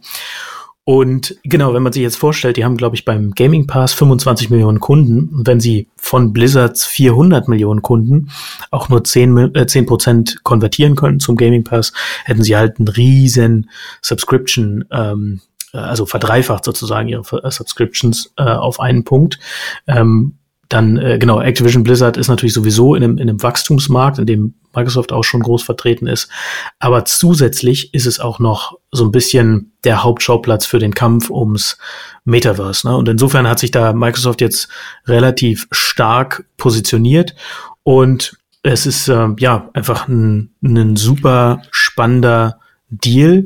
Und 0.87 1.35
genau, 1.43 1.73
wenn 1.73 1.81
man 1.81 1.91
sich 1.91 2.03
jetzt 2.03 2.17
vorstellt, 2.17 2.57
die 2.57 2.63
haben, 2.63 2.77
glaube 2.77 2.95
ich, 2.95 3.05
beim 3.05 3.31
Gaming 3.31 3.65
Pass 3.65 3.93
25 3.93 4.51
Millionen 4.51 4.79
Kunden. 4.79 5.29
Und 5.35 5.47
wenn 5.47 5.59
sie 5.59 5.87
von 5.97 6.31
Blizzards 6.31 6.85
400 6.85 7.47
Millionen 7.47 7.81
Kunden 7.81 8.29
auch 8.69 8.87
nur 8.87 9.03
10, 9.03 9.55
äh, 9.55 9.65
10 9.65 9.87
Prozent 9.87 10.43
konvertieren 10.43 10.95
können 10.95 11.19
zum 11.19 11.37
Gaming 11.37 11.63
Pass, 11.63 11.91
hätten 12.23 12.43
sie 12.43 12.55
halt 12.55 12.77
einen 12.77 12.87
riesen 12.87 13.71
Subscription, 14.03 14.85
ähm, 14.91 15.41
äh, 15.73 15.79
also 15.79 16.05
verdreifacht 16.05 16.63
sozusagen 16.63 17.09
ihre 17.09 17.43
äh, 17.43 17.49
Subscriptions 17.49 18.31
äh, 18.37 18.43
auf 18.43 18.79
einen 18.79 19.03
Punkt. 19.03 19.39
Ähm, 19.87 20.35
dann, 20.69 20.97
äh, 20.97 21.17
genau, 21.19 21.39
Activision 21.41 21.83
Blizzard 21.83 22.17
ist 22.17 22.27
natürlich 22.27 22.53
sowieso 22.53 22.95
in 22.95 23.03
einem, 23.03 23.17
in 23.17 23.29
einem 23.29 23.43
Wachstumsmarkt, 23.43 24.19
in 24.19 24.25
dem 24.25 24.53
Microsoft 24.75 25.11
auch 25.11 25.23
schon 25.23 25.41
groß 25.41 25.63
vertreten 25.63 26.07
ist. 26.07 26.29
Aber 26.79 27.05
zusätzlich 27.05 27.93
ist 27.93 28.05
es 28.05 28.19
auch 28.19 28.39
noch 28.39 28.77
so 28.91 29.05
ein 29.05 29.11
bisschen 29.11 29.73
der 29.83 30.03
Hauptschauplatz 30.03 30.65
für 30.65 30.79
den 30.79 30.93
Kampf 30.93 31.29
ums 31.29 31.77
Metaverse. 32.23 32.87
Ne? 32.87 32.97
Und 32.97 33.07
insofern 33.07 33.47
hat 33.47 33.59
sich 33.59 33.71
da 33.71 33.93
Microsoft 33.93 34.41
jetzt 34.41 34.67
relativ 35.05 35.67
stark 35.71 36.45
positioniert 36.57 37.35
und 37.83 38.37
es 38.63 38.87
ist 38.87 39.07
äh, 39.07 39.27
ja 39.37 39.69
einfach 39.73 40.07
ein, 40.07 40.55
ein 40.63 40.95
super 40.95 41.61
spannender 41.69 42.59
Deal. 42.89 43.45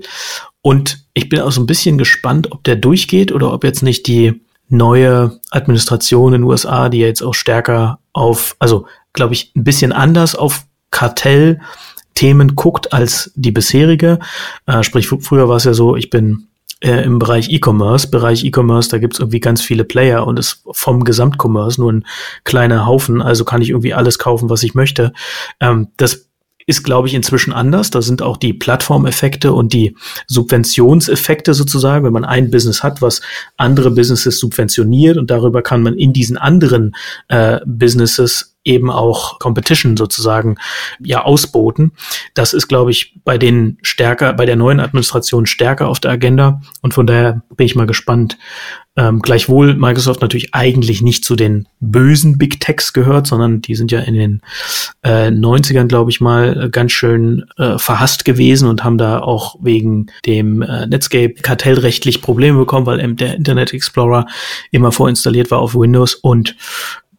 Und 0.62 1.06
ich 1.14 1.28
bin 1.28 1.42
auch 1.42 1.52
so 1.52 1.62
ein 1.62 1.68
bisschen 1.68 1.98
gespannt, 1.98 2.52
ob 2.52 2.64
der 2.64 2.78
durchgeht 2.78 3.34
oder 3.34 3.52
ob 3.52 3.66
jetzt 3.66 3.84
nicht 3.84 4.08
die 4.08 4.42
neue 4.70 5.40
Administration 5.52 6.34
in 6.34 6.42
den 6.42 6.50
USA, 6.50 6.90
die 6.90 7.00
ja 7.00 7.08
jetzt 7.08 7.22
auch 7.22 7.34
stärker 7.34 8.00
auf, 8.14 8.56
also 8.60 8.86
glaube 9.14 9.34
ich, 9.34 9.52
ein 9.56 9.64
bisschen 9.64 9.92
anders 9.92 10.36
auf 10.36 10.66
Kartellthemen 10.92 12.56
guckt 12.56 12.94
als 12.94 13.32
die 13.36 13.52
bisherige. 13.52 14.20
Äh, 14.68 14.84
sprich, 14.84 15.08
früher 15.08 15.50
war 15.50 15.58
es 15.58 15.64
ja 15.64 15.74
so, 15.74 15.96
ich 15.96 16.10
bin 16.10 16.48
äh, 16.82 17.04
im 17.04 17.20
Bereich 17.20 17.50
E-Commerce. 17.50 18.10
Bereich 18.10 18.46
E-Commerce, 18.46 18.90
da 18.90 19.00
gibt's 19.00 19.20
irgendwie 19.20 19.40
ganz 19.40 19.62
viele 19.62 19.84
Player 19.84 20.26
und 20.26 20.40
ist 20.40 20.64
vom 20.72 21.04
Gesamtcommerce 21.04 21.82
nur 21.82 21.92
ein 21.92 22.06
kleiner 22.44 22.86
Haufen. 22.86 23.22
Also 23.22 23.46
kann 23.46 23.62
ich 23.62 23.70
irgendwie 23.70 23.94
alles 23.94 24.20
kaufen, 24.20 24.50
was 24.50 24.64
ich 24.64 24.76
möchte. 24.76 25.14
Ähm, 25.60 25.90
das 25.98 26.29
ist, 26.70 26.84
glaube 26.84 27.08
ich, 27.08 27.16
inzwischen 27.16 27.52
anders. 27.52 27.90
Da 27.90 28.04
sind 28.04 28.22
auch 28.22 28.38
die 28.38 28.54
Plattformeffekte 28.54 29.54
und 29.54 29.74
die 29.74 29.98
Subventionseffekte 30.28 31.56
sozusagen, 31.56 32.06
wenn 32.06 32.14
man 32.14 32.26
ein 32.26 32.52
Business 32.52 32.84
hat, 32.84 33.02
was 33.02 33.22
andere 33.58 33.90
Businesses 33.90 34.40
subventioniert 34.40 35.18
und 35.18 35.32
darüber 35.32 35.64
kann 35.64 35.82
man 35.82 35.96
in 35.96 36.14
diesen 36.14 36.38
anderen 36.38 36.96
äh, 37.28 37.60
Businesses 37.66 38.56
eben 38.64 38.92
auch 38.92 39.40
Competition 39.40 39.98
sozusagen 39.98 40.58
ja 41.04 41.24
ausboten. 41.24 41.94
Das 42.36 42.54
ist, 42.54 42.68
glaube 42.68 42.92
ich, 42.92 43.16
bei 43.24 43.40
den 43.40 43.80
stärker, 43.82 44.34
bei 44.34 44.46
der 44.46 44.56
neuen 44.56 44.80
Administration 44.80 45.48
stärker 45.48 45.88
auf 45.88 46.00
der 46.00 46.12
Agenda 46.12 46.62
und 46.84 46.94
von 46.94 47.08
daher 47.08 47.42
bin 47.56 47.66
ich 47.66 47.76
mal 47.76 47.88
gespannt. 47.88 48.38
Ähm, 49.00 49.22
gleichwohl 49.22 49.76
Microsoft 49.76 50.22
natürlich 50.22 50.54
eigentlich 50.54 51.02
nicht 51.02 51.24
zu 51.24 51.38
den 51.38 51.70
bösen 51.80 52.38
Big 52.38 52.60
Techs 52.60 52.92
gehört, 52.92 53.28
sondern 53.28 53.62
die 53.62 53.76
sind 53.76 53.94
ja 53.94 54.02
in 54.02 54.14
den 54.14 54.42
äh, 55.04 55.28
90ern, 55.28 55.88
glaube 55.88 56.12
ich 56.12 56.20
mal, 56.20 56.70
ganz 56.70 56.92
schön 56.92 57.46
äh, 57.58 57.78
verhasst 57.78 58.26
gewesen 58.26 58.68
und 58.68 58.84
haben 58.84 58.98
da 58.98 59.22
auch 59.22 59.56
wegen 59.62 60.08
dem 60.26 60.62
äh, 60.64 60.86
Netscape 60.86 61.36
kartellrechtlich 61.36 62.22
Probleme 62.22 62.58
bekommen, 62.58 62.88
weil 62.88 63.14
der 63.16 63.36
Internet 63.36 63.74
Explorer 63.74 64.26
immer 64.72 64.92
vorinstalliert 64.92 65.50
war 65.50 65.60
auf 65.60 65.76
Windows 65.76 66.16
und 66.16 66.58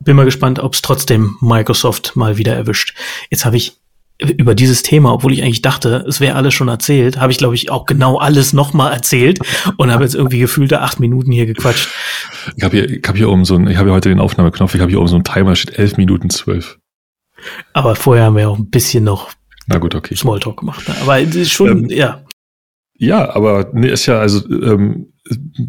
bin 0.01 0.17
mal 0.17 0.27
gespannt, 0.27 0.59
ob 0.59 0.75
es 0.75 0.83
trotzdem 0.83 1.39
Microsoft 1.41 2.15
mal 2.15 2.37
wieder 2.37 2.55
erwischt. 2.55 2.95
Jetzt 3.31 3.47
habe 3.47 3.57
ich 3.57 3.79
über 4.21 4.55
dieses 4.55 4.83
Thema, 4.83 5.13
obwohl 5.13 5.33
ich 5.33 5.43
eigentlich 5.43 5.63
dachte, 5.63 6.05
es 6.07 6.21
wäre 6.21 6.37
alles 6.37 6.55
schon 6.55 6.69
erzählt, 6.69 7.19
habe 7.19 7.33
ich, 7.33 7.39
glaube 7.39 7.55
ich, 7.55 7.71
auch 7.71 7.87
genau 7.87 8.19
alles 8.19 8.53
nochmal 8.53 8.93
erzählt 8.93 9.41
und 9.77 9.91
habe 9.91 10.05
jetzt 10.05 10.15
irgendwie 10.15 10.39
gefühlte 10.39 10.81
acht 10.81 11.01
Minuten 11.01 11.33
hier 11.33 11.47
gequatscht. 11.47 11.89
Ich 12.57 12.65
habe 12.65 12.77
hier, 12.77 12.91
ich 12.91 13.03
hab 13.07 13.17
hier 13.17 13.31
oben 13.31 13.45
so 13.45 13.57
ein, 13.57 13.67
ich 13.69 13.77
habe 13.77 13.89
hier 13.89 13.95
heute 13.95 14.09
den 14.09 14.21
Aufnahmeknopf, 14.21 14.75
ich 14.75 14.81
habe 14.81 14.91
hier 14.91 14.99
oben 14.99 15.09
so 15.09 15.15
einen 15.15 15.25
Timer, 15.25 15.57
steht 15.57 15.79
elf 15.79 15.97
Minuten 15.97 16.31
zwölf. 16.31 16.79
Aber 17.73 17.97
vorher 17.97 18.27
haben 18.27 18.37
wir 18.37 18.51
auch 18.51 18.59
ein 18.59 18.71
bisschen 18.71 19.05
noch 19.05 19.31
Na 19.67 19.79
gut, 19.79 19.95
okay. 19.95 20.15
Smalltalk 20.15 20.59
gemacht. 20.59 20.87
Ne? 20.89 20.95
Aber 21.01 21.21
es 21.21 21.35
ist 21.35 21.53
schon, 21.53 21.85
ähm, 21.85 21.91
ja. 21.91 22.23
Ja, 22.99 23.35
aber 23.35 23.71
nee, 23.73 23.89
ist 23.89 24.05
ja 24.05 24.19
also 24.19 24.47
ähm, 24.51 25.07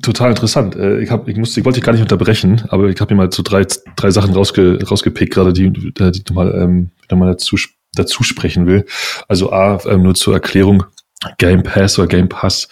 total 0.02 0.32
interessant. 0.32 0.76
Äh, 0.76 1.00
ich, 1.00 1.10
hab, 1.10 1.30
ich, 1.30 1.38
musste, 1.38 1.62
ich 1.62 1.66
wollte 1.66 1.80
dich 1.80 1.86
gar 1.86 1.94
nicht 1.94 2.02
unterbrechen, 2.02 2.64
aber 2.68 2.90
ich 2.90 3.00
habe 3.00 3.14
mir 3.14 3.24
mal 3.24 3.32
so 3.32 3.42
drei, 3.42 3.66
drei 3.96 4.12
Sachen 4.12 4.34
rausge, 4.34 4.86
rausgepickt, 4.86 5.34
gerade 5.34 5.54
die, 5.54 5.72
die 5.72 5.94
ich 5.98 6.28
nochmal 6.28 6.54
ähm, 6.54 6.90
noch 7.10 7.18
mal 7.18 7.28
dazu, 7.28 7.56
dazu 7.96 8.24
sprechen 8.24 8.68
will. 8.68 8.86
Also 9.28 9.52
A, 9.52 9.80
ähm, 9.86 10.04
nur 10.04 10.16
zur 10.16 10.34
Erklärung, 10.34 10.86
Game 11.38 11.64
Pass 11.64 12.00
oder 12.00 12.08
Game 12.08 12.30
Pass 12.30 12.68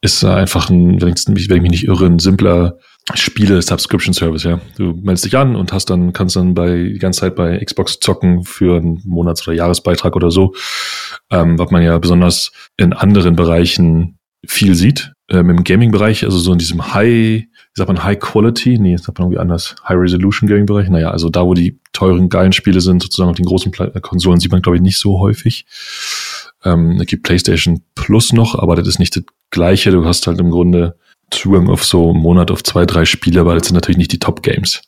ist 0.00 0.24
einfach 0.24 0.70
ein, 0.70 1.00
wenn 1.00 1.14
ich, 1.16 1.28
mich 1.28 1.70
nicht 1.70 1.84
irre, 1.84 2.06
ein 2.06 2.18
simpler 2.18 2.78
Spiele-Subscription-Service, 3.14 4.42
ja. 4.42 4.60
Du 4.76 4.92
meldest 4.94 5.26
dich 5.26 5.36
an 5.36 5.54
und 5.54 5.72
hast 5.72 5.90
dann, 5.90 6.12
kannst 6.12 6.34
dann 6.34 6.54
bei 6.54 6.74
die 6.76 6.98
ganze 6.98 7.20
Zeit 7.20 7.36
bei 7.36 7.64
Xbox 7.64 8.00
zocken 8.00 8.42
für 8.42 8.78
einen 8.78 9.00
Monats- 9.04 9.46
oder 9.46 9.56
Jahresbeitrag 9.56 10.16
oder 10.16 10.32
so. 10.32 10.54
Ähm, 11.30 11.56
was 11.58 11.70
man 11.70 11.82
ja 11.82 11.96
besonders 11.98 12.50
in 12.76 12.92
anderen 12.92 13.36
Bereichen 13.36 14.18
viel 14.44 14.74
sieht. 14.74 15.12
Ähm, 15.28 15.50
Im 15.50 15.64
Gaming-Bereich, 15.64 16.24
also 16.24 16.38
so 16.38 16.52
in 16.52 16.58
diesem 16.58 16.94
High, 16.94 17.42
wie 17.42 17.48
sagt 17.74 17.88
man, 17.88 18.04
High 18.04 18.18
Quality, 18.20 18.78
nee, 18.78 18.96
sagt 18.96 19.18
man 19.18 19.26
irgendwie 19.26 19.40
anders, 19.40 19.74
High 19.88 19.98
Resolution 19.98 20.48
Gaming-Bereich. 20.48 20.88
Naja, 20.88 21.10
also 21.10 21.30
da, 21.30 21.44
wo 21.44 21.54
die 21.54 21.80
teuren, 21.92 22.28
geilen 22.28 22.52
Spiele 22.52 22.80
sind, 22.80 23.02
sozusagen 23.02 23.30
auf 23.30 23.36
den 23.36 23.46
großen 23.46 23.72
Konsolen, 24.02 24.38
sieht 24.38 24.52
man, 24.52 24.62
glaube 24.62 24.76
ich, 24.76 24.82
nicht 24.82 24.98
so 24.98 25.18
häufig. 25.18 25.66
Ähm, 26.64 26.98
es 27.00 27.06
gibt 27.06 27.24
PlayStation 27.24 27.82
Plus 27.94 28.32
noch, 28.32 28.54
aber 28.54 28.76
das 28.76 28.86
ist 28.86 28.98
nicht 29.00 29.16
das 29.16 29.24
Gleiche. 29.50 29.90
Du 29.90 30.04
hast 30.04 30.26
halt 30.26 30.38
im 30.38 30.50
Grunde 30.50 30.96
Zugang 31.30 31.68
auf 31.68 31.84
so 31.84 32.10
einen 32.10 32.20
Monat 32.20 32.52
auf 32.52 32.62
zwei, 32.62 32.86
drei 32.86 33.04
Spiele, 33.04 33.40
aber 33.40 33.54
das 33.54 33.66
sind 33.66 33.74
natürlich 33.74 33.98
nicht 33.98 34.12
die 34.12 34.20
Top-Games. 34.20 34.82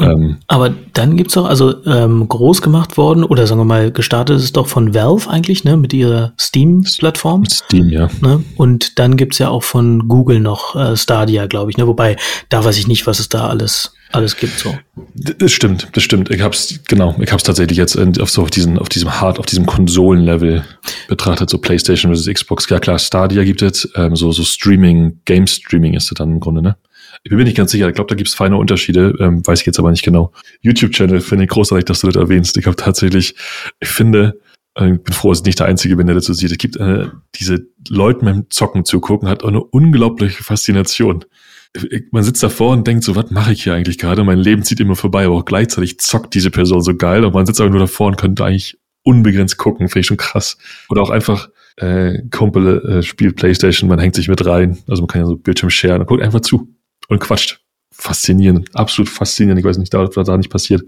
Ähm, 0.00 0.38
aber 0.48 0.74
dann 0.92 1.16
gibt's 1.16 1.34
doch, 1.34 1.46
also 1.46 1.84
ähm, 1.86 2.28
groß 2.28 2.62
gemacht 2.62 2.96
worden, 2.96 3.22
oder 3.22 3.46
sagen 3.46 3.60
wir 3.60 3.64
mal, 3.64 3.92
gestartet 3.92 4.36
ist 4.36 4.44
es 4.44 4.52
doch 4.52 4.66
von 4.66 4.92
Valve 4.92 5.30
eigentlich, 5.30 5.62
ne, 5.62 5.76
mit 5.76 5.92
ihrer 5.92 6.32
Steam-Plattform. 6.38 7.44
Steam, 7.46 7.88
ja. 7.88 8.08
Ne? 8.20 8.42
Und 8.56 8.98
dann 8.98 9.16
gibt's 9.16 9.38
ja 9.38 9.50
auch 9.50 9.62
von 9.62 10.08
Google 10.08 10.40
noch 10.40 10.74
äh, 10.74 10.96
Stadia, 10.96 11.46
glaube 11.46 11.70
ich, 11.70 11.76
ne? 11.76 11.86
Wobei, 11.86 12.16
da 12.48 12.64
weiß 12.64 12.76
ich 12.78 12.88
nicht, 12.88 13.06
was 13.06 13.20
es 13.20 13.28
da 13.28 13.46
alles 13.46 13.92
alles 14.14 14.36
gibt 14.36 14.58
so. 14.58 14.72
Das 15.16 15.50
stimmt, 15.50 15.88
das 15.92 16.04
stimmt. 16.04 16.30
Ich 16.30 16.40
hab's, 16.40 16.80
genau, 16.86 17.16
ich 17.18 17.32
hab's 17.32 17.42
tatsächlich 17.42 17.78
jetzt 17.78 17.98
auf 18.20 18.30
so 18.30 18.42
auf 18.42 18.50
diesen, 18.50 18.78
auf 18.78 18.88
diesem 18.88 19.20
Hard, 19.20 19.40
auf 19.40 19.46
diesem 19.46 19.66
Konsolenlevel 19.66 20.62
betrachtet, 21.08 21.50
so 21.50 21.58
PlayStation 21.58 22.12
versus 22.12 22.32
Xbox. 22.32 22.68
Ja 22.68 22.78
klar, 22.78 23.00
Stadia 23.00 23.42
gibt 23.42 23.62
es, 23.62 23.90
ähm, 23.96 24.14
so, 24.14 24.30
so 24.30 24.44
Streaming, 24.44 25.20
Game 25.24 25.48
Streaming 25.48 25.94
ist 25.94 26.10
das 26.10 26.16
dann 26.16 26.30
im 26.30 26.40
Grunde, 26.40 26.62
ne? 26.62 26.76
Ich 27.24 27.30
bin 27.30 27.38
mir 27.38 27.44
nicht 27.44 27.56
ganz 27.56 27.72
sicher. 27.72 27.88
Ich 27.88 27.94
glaube, 27.94 28.08
da 28.08 28.14
gibt's 28.14 28.34
feine 28.34 28.56
Unterschiede, 28.56 29.14
ähm, 29.18 29.44
weiß 29.46 29.60
ich 29.60 29.66
jetzt 29.66 29.78
aber 29.78 29.90
nicht 29.90 30.04
genau. 30.04 30.32
YouTube-Channel 30.60 31.20
finde 31.20 31.44
ich 31.44 31.50
großartig, 31.50 31.86
dass 31.86 32.00
du 32.00 32.06
das 32.06 32.16
erwähnst. 32.16 32.56
Ich 32.56 32.66
habe 32.66 32.76
tatsächlich, 32.76 33.34
ich 33.80 33.88
finde, 33.88 34.40
äh, 34.78 34.92
ich 34.92 35.02
bin 35.02 35.14
froh, 35.14 35.30
dass 35.30 35.40
ich 35.40 35.46
nicht 35.46 35.58
der 35.58 35.66
Einzige 35.66 35.96
bin, 35.96 36.06
der 36.06 36.14
dazu 36.14 36.32
sieht. 36.32 36.52
Es 36.52 36.58
gibt 36.58 36.78
eine, 36.78 37.22
diese 37.34 37.66
Leute 37.88 38.24
beim 38.24 38.50
Zocken 38.50 38.84
zugucken, 38.84 39.28
hat 39.28 39.42
auch 39.42 39.48
eine 39.48 39.64
unglaubliche 39.64 40.44
Faszination 40.44 41.24
man 42.10 42.22
sitzt 42.22 42.42
davor 42.42 42.72
und 42.72 42.86
denkt 42.86 43.04
so, 43.04 43.16
was 43.16 43.30
mache 43.30 43.52
ich 43.52 43.64
hier 43.64 43.74
eigentlich 43.74 43.98
gerade? 43.98 44.22
Mein 44.24 44.38
Leben 44.38 44.62
zieht 44.62 44.80
immer 44.80 44.94
vorbei, 44.94 45.24
aber 45.24 45.36
auch 45.36 45.44
gleichzeitig 45.44 45.98
zockt 45.98 46.34
diese 46.34 46.50
Person 46.50 46.82
so 46.82 46.94
geil 46.94 47.24
und 47.24 47.34
man 47.34 47.46
sitzt 47.46 47.60
aber 47.60 47.70
nur 47.70 47.80
davor 47.80 48.08
und 48.08 48.16
könnte 48.16 48.44
eigentlich 48.44 48.78
unbegrenzt 49.02 49.58
gucken, 49.58 49.88
finde 49.88 50.00
ich 50.00 50.06
schon 50.06 50.16
krass. 50.16 50.56
Oder 50.88 51.02
auch 51.02 51.10
einfach, 51.10 51.48
äh, 51.76 52.22
Kumpel 52.30 52.80
äh, 52.86 53.02
spielt 53.02 53.36
Playstation, 53.36 53.88
man 53.88 53.98
hängt 53.98 54.14
sich 54.14 54.28
mit 54.28 54.46
rein, 54.46 54.78
also 54.86 55.02
man 55.02 55.08
kann 55.08 55.22
ja 55.22 55.26
so 55.26 55.36
Bildschirm 55.36 55.70
sharen 55.70 56.00
und 56.00 56.06
guckt 56.06 56.22
einfach 56.22 56.40
zu 56.40 56.68
und 57.08 57.20
quatscht. 57.20 57.60
Faszinierend, 57.92 58.74
absolut 58.74 59.08
faszinierend. 59.08 59.60
Ich 59.60 59.64
weiß 59.64 59.78
nicht, 59.78 59.92
was 59.94 60.26
da 60.26 60.36
nicht 60.36 60.50
passiert. 60.50 60.82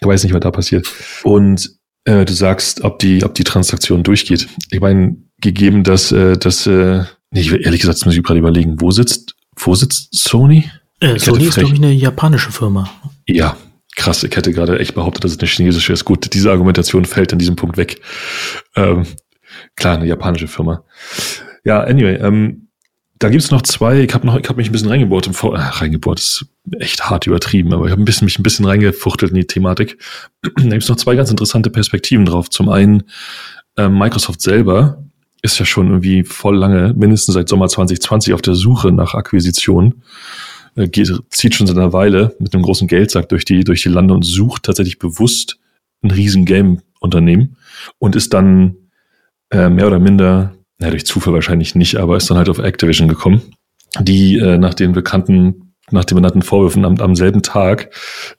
Ich 0.00 0.06
weiß 0.06 0.24
nicht, 0.24 0.32
was 0.32 0.40
da 0.40 0.50
passiert. 0.50 0.86
Und 1.22 1.76
äh, 2.04 2.24
du 2.24 2.32
sagst, 2.32 2.82
ob 2.82 2.98
die, 2.98 3.24
ob 3.24 3.34
die 3.34 3.44
Transaktion 3.44 4.02
durchgeht. 4.02 4.48
Ich 4.70 4.80
meine, 4.80 5.16
gegeben, 5.40 5.84
dass, 5.84 6.10
äh, 6.10 6.36
dass 6.36 6.66
äh, 6.66 7.04
nee, 7.30 7.46
ehrlich 7.46 7.80
gesagt, 7.80 7.98
das 7.98 8.04
muss 8.04 8.16
ich 8.16 8.22
gerade 8.22 8.40
überlegen, 8.40 8.80
wo 8.80 8.90
sitzt 8.90 9.36
wo 9.56 9.74
sitzt 9.74 10.08
Sony? 10.14 10.70
Äh, 11.00 11.18
Sony 11.18 11.44
ist, 11.44 11.58
glaube 11.58 11.74
ich, 11.74 11.78
eine 11.78 11.92
japanische 11.92 12.50
Firma. 12.50 12.90
Ja, 13.26 13.56
krass. 13.96 14.22
Ich 14.24 14.34
hätte 14.36 14.52
gerade 14.52 14.78
echt 14.78 14.94
behauptet, 14.94 15.24
dass 15.24 15.32
es 15.32 15.38
eine 15.38 15.48
chinesische 15.48 15.92
ist. 15.92 16.04
Gut, 16.04 16.32
diese 16.34 16.50
Argumentation 16.50 17.04
fällt 17.04 17.32
an 17.32 17.38
diesem 17.38 17.56
Punkt 17.56 17.76
weg. 17.76 18.00
Ähm, 18.76 19.06
klar, 19.76 19.96
eine 19.96 20.06
japanische 20.06 20.48
Firma. 20.48 20.84
Ja, 21.64 21.82
anyway, 21.82 22.16
ähm, 22.16 22.63
da 23.24 23.30
gibt's 23.30 23.50
noch 23.50 23.62
zwei, 23.62 24.02
ich 24.02 24.12
habe 24.12 24.30
habe 24.30 24.54
mich 24.56 24.68
ein 24.68 24.72
bisschen 24.72 24.90
reingebohrt 24.90 25.26
im 25.26 25.32
Vor 25.32 25.56
Ach, 25.56 25.80
reingebohrt 25.80 26.20
ist 26.20 26.44
echt 26.78 27.08
hart 27.08 27.26
übertrieben, 27.26 27.72
aber 27.72 27.86
ich 27.86 27.90
habe 27.90 28.02
ein 28.02 28.04
bisschen, 28.04 28.26
mich 28.26 28.38
ein 28.38 28.42
bisschen 28.42 28.66
reingefuchtelt 28.66 29.32
in 29.32 29.38
die 29.38 29.46
Thematik. 29.46 29.96
da 30.42 30.62
gibt's 30.62 30.90
noch 30.90 30.96
zwei 30.96 31.16
ganz 31.16 31.30
interessante 31.30 31.70
Perspektiven 31.70 32.26
drauf. 32.26 32.50
Zum 32.50 32.68
einen 32.68 33.04
äh, 33.78 33.88
Microsoft 33.88 34.42
selber 34.42 35.02
ist 35.40 35.58
ja 35.58 35.64
schon 35.64 35.86
irgendwie 35.86 36.22
voll 36.22 36.58
lange, 36.58 36.92
mindestens 36.92 37.32
seit 37.32 37.48
Sommer 37.48 37.66
2020 37.66 38.34
auf 38.34 38.42
der 38.42 38.56
Suche 38.56 38.92
nach 38.92 39.14
Akquisitionen. 39.14 40.02
Äh, 40.76 40.88
geht, 40.88 41.10
zieht 41.30 41.54
schon 41.54 41.66
seit 41.66 41.78
einer 41.78 41.94
Weile 41.94 42.36
mit 42.40 42.52
einem 42.52 42.62
großen 42.62 42.88
Geldsack 42.88 43.30
durch 43.30 43.46
die, 43.46 43.64
durch 43.64 43.82
die 43.82 43.88
Lande 43.88 44.12
und 44.12 44.26
sucht 44.26 44.64
tatsächlich 44.64 44.98
bewusst 44.98 45.56
ein 46.02 46.10
riesen 46.10 46.44
Game-Unternehmen 46.44 47.56
und 47.98 48.16
ist 48.16 48.34
dann 48.34 48.76
äh, 49.48 49.70
mehr 49.70 49.86
oder 49.86 49.98
minder, 49.98 50.54
naja, 50.78 50.90
durch 50.90 51.06
Zufall 51.06 51.34
wahrscheinlich 51.34 51.74
nicht, 51.74 51.96
aber 51.96 52.16
ist 52.16 52.30
dann 52.30 52.38
halt 52.38 52.48
auf 52.48 52.58
Activision 52.58 53.08
gekommen, 53.08 53.42
die 54.00 54.38
äh, 54.38 54.58
nach 54.58 54.74
den 54.74 54.92
bekannten, 54.92 55.74
nach 55.90 56.04
den 56.04 56.16
benannten 56.16 56.42
Vorwürfen 56.42 56.84
am, 56.84 57.00
am 57.00 57.14
selben 57.16 57.42
Tag 57.42 57.90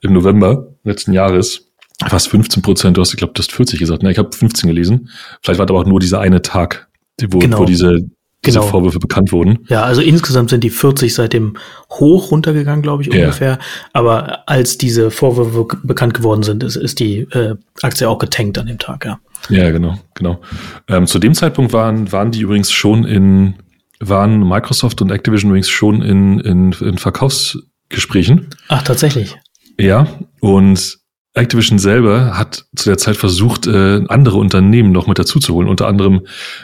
im 0.02 0.12
November 0.12 0.74
letzten 0.84 1.12
Jahres 1.12 1.72
fast 2.06 2.28
15 2.28 2.62
Prozent, 2.62 2.96
du 2.96 3.00
hast, 3.00 3.12
ich 3.12 3.16
glaube, 3.16 3.32
du 3.32 3.40
hast 3.40 3.52
40 3.52 3.78
gesagt, 3.78 4.02
ne? 4.02 4.10
Ich 4.10 4.18
habe 4.18 4.36
15 4.36 4.68
gelesen. 4.68 5.08
Vielleicht 5.42 5.58
war 5.58 5.68
aber 5.68 5.80
auch 5.80 5.86
nur 5.86 5.98
dieser 5.98 6.20
eine 6.20 6.42
Tag 6.42 6.88
wo, 7.22 7.38
genau. 7.38 7.60
wo 7.60 7.64
diese, 7.64 8.00
diese 8.44 8.58
genau. 8.58 8.70
Vorwürfe 8.70 8.98
bekannt 8.98 9.32
wurden. 9.32 9.60
Ja, 9.68 9.82
also 9.82 10.02
insgesamt 10.02 10.50
sind 10.50 10.62
die 10.62 10.70
40 10.70 11.14
seit 11.14 11.32
dem 11.32 11.56
Hoch 11.90 12.30
runtergegangen, 12.30 12.82
glaube 12.82 13.02
ich, 13.02 13.10
ungefähr. 13.10 13.52
Ja. 13.52 13.58
Aber 13.92 14.48
als 14.48 14.78
diese 14.78 15.10
Vorwürfe 15.10 15.78
bekannt 15.82 16.14
geworden 16.14 16.42
sind, 16.42 16.62
ist, 16.62 16.76
ist 16.76 17.00
die 17.00 17.20
äh, 17.32 17.54
Aktie 17.82 18.08
auch 18.08 18.18
getankt 18.18 18.58
an 18.58 18.66
dem 18.66 18.78
Tag, 18.78 19.04
ja. 19.04 19.18
Ja, 19.48 19.70
genau, 19.70 19.98
genau. 20.14 20.40
Ähm, 20.88 21.06
zu 21.06 21.18
dem 21.18 21.34
Zeitpunkt 21.34 21.72
waren, 21.72 22.12
waren 22.12 22.30
die 22.30 22.40
übrigens 22.40 22.72
schon 22.72 23.04
in, 23.04 23.54
waren 24.00 24.46
Microsoft 24.46 25.02
und 25.02 25.10
Activision 25.10 25.50
übrigens 25.50 25.68
schon 25.68 26.02
in, 26.02 26.40
in, 26.40 26.72
in 26.72 26.98
Verkaufsgesprächen. 26.98 28.48
Ach, 28.68 28.82
tatsächlich. 28.82 29.36
Ja, 29.78 30.06
und 30.40 30.98
Activision 31.34 31.78
selber 31.78 32.38
hat 32.38 32.64
zu 32.74 32.88
der 32.88 32.98
Zeit 32.98 33.16
versucht, 33.16 33.66
äh, 33.66 34.02
andere 34.08 34.38
Unternehmen 34.38 34.90
noch 34.90 35.06
mit 35.06 35.18
dazu 35.18 35.38
zu 35.38 35.54
holen, 35.54 35.68
unter 35.68 35.86
anderem 35.86 36.22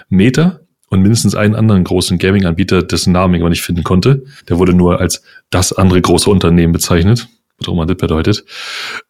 Meta 0.09 0.61
und 0.89 1.03
mindestens 1.03 1.35
einen 1.35 1.55
anderen 1.55 1.85
großen 1.85 2.19
Gaming-Anbieter, 2.19 2.83
dessen 2.83 3.13
Namen 3.13 3.35
ich 3.35 3.41
aber 3.41 3.51
nicht 3.51 3.63
finden 3.63 3.83
konnte. 3.83 4.25
Der 4.49 4.59
wurde 4.59 4.75
nur 4.75 5.01
als 5.01 5.23
das 5.51 5.73
andere 5.73 6.01
große 6.01 6.29
Unternehmen 6.29 6.73
bezeichnet, 6.73 7.29
was 7.63 7.69
auch 7.69 7.75
immer 7.75 7.87
das 7.87 7.97
bedeutet. 7.97 8.45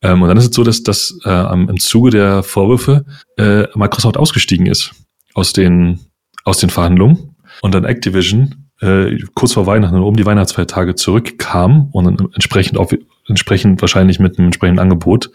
Ähm, 0.02 0.23
und 0.23 0.28
dann 0.28 0.37
ist 0.37 0.50
es 0.50 0.54
so, 0.54 0.64
dass, 0.64 0.82
dass 0.82 1.18
äh, 1.25 1.52
im 1.52 1.78
Zuge 1.80 2.11
der 2.11 2.42
Vorwürfe 2.42 3.04
äh, 3.37 3.66
Microsoft 3.75 4.16
ausgestiegen 4.16 4.66
ist 4.66 4.92
aus 5.35 5.52
den, 5.52 6.00
aus 6.44 6.59
den 6.59 6.71
Verhandlungen 6.71 7.37
und 7.62 7.75
dann 7.75 7.85
Activision 7.85 8.71
äh, 8.80 9.18
kurz 9.35 9.52
vor 9.52 9.66
Weihnachten 9.66 9.97
und 9.97 10.02
um 10.02 10.16
die 10.16 10.26
Weihnachtsfeiertage 10.26 10.94
zurückkam 10.94 11.88
und 11.92 12.04
dann 12.04 12.28
entsprechend 12.35 12.78
auch 12.78 12.92
entsprechend 13.28 13.80
wahrscheinlich 13.80 14.18
mit 14.18 14.38
einem 14.38 14.47
entsprechenden 14.47 14.80
Angebot. 14.80 15.30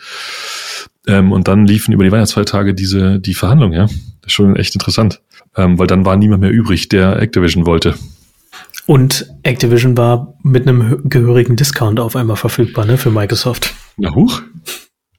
Ähm, 1.07 1.31
und 1.31 1.47
dann 1.47 1.65
liefen 1.65 1.93
über 1.93 2.03
die 2.03 2.11
Weihnachtsfeiertage 2.11 2.73
diese 2.73 3.19
die 3.19 3.33
Verhandlungen, 3.33 3.73
ja. 3.73 3.85
Das 3.85 4.27
ist 4.27 4.33
schon 4.33 4.55
echt 4.57 4.75
interessant. 4.75 5.21
Ähm, 5.55 5.79
weil 5.79 5.87
dann 5.87 6.05
war 6.05 6.17
niemand 6.17 6.41
mehr 6.41 6.51
übrig, 6.51 6.89
der 6.89 7.21
Activision 7.21 7.65
wollte. 7.65 7.95
Und 8.87 9.27
Activision 9.43 9.97
war 9.97 10.33
mit 10.43 10.65
einem 10.67 11.09
gehörigen 11.09 11.57
Discount 11.57 11.99
auf 11.99 12.15
einmal 12.15 12.37
verfügbar, 12.37 12.85
ne, 12.85 12.97
für 12.97 13.11
Microsoft. 13.11 13.75
Na 13.97 14.15
huch. 14.15 14.41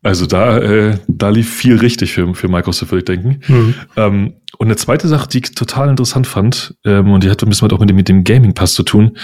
Also 0.02 0.26
da, 0.26 0.58
äh, 0.58 0.98
da 1.06 1.28
lief 1.28 1.52
viel 1.52 1.76
richtig 1.76 2.14
für, 2.14 2.34
für 2.34 2.48
Microsoft, 2.48 2.90
würde 2.90 3.00
ich 3.00 3.04
denken. 3.04 3.42
Mhm. 3.46 3.74
Ähm, 3.96 4.34
und 4.56 4.68
eine 4.68 4.76
zweite 4.76 5.06
Sache, 5.06 5.28
die 5.28 5.38
ich 5.38 5.54
total 5.54 5.90
interessant 5.90 6.26
fand, 6.26 6.76
ähm, 6.86 7.12
und 7.12 7.22
die 7.22 7.30
hat 7.30 7.42
ein 7.42 7.48
bisschen 7.50 7.70
auch 7.70 7.78
mit 7.78 7.90
dem, 7.90 7.96
mit 7.96 8.08
dem 8.08 8.24
Gaming 8.24 8.54
Pass 8.54 8.72
zu 8.72 8.84
tun, 8.84 9.18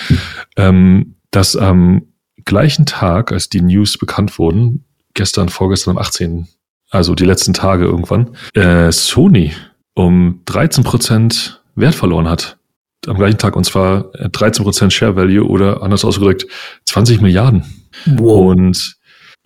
ähm, 0.56 1.16
dass 1.30 1.56
am 1.56 2.02
gleichen 2.44 2.84
Tag, 2.84 3.32
als 3.32 3.48
die 3.48 3.62
News 3.62 3.96
bekannt 3.96 4.38
wurden, 4.38 4.84
gestern, 5.14 5.48
vorgestern 5.48 5.92
am 5.92 5.98
18., 5.98 6.48
also 6.90 7.14
die 7.14 7.24
letzten 7.24 7.54
Tage 7.54 7.84
irgendwann, 7.84 8.36
äh, 8.52 8.92
Sony 8.92 9.52
um 9.94 10.42
13 10.44 10.84
Prozent 10.84 11.62
Wert 11.76 11.94
verloren 11.94 12.28
hat. 12.28 12.58
Am 13.08 13.16
gleichen 13.16 13.38
Tag, 13.38 13.56
und 13.56 13.64
zwar 13.64 14.10
13 14.12 14.64
Prozent 14.64 14.92
Share 14.92 15.16
Value 15.16 15.46
oder 15.46 15.82
anders 15.82 16.04
ausgedrückt 16.04 16.46
20 16.86 17.20
Milliarden. 17.20 17.64
Wow. 18.06 18.50
Und 18.50 18.96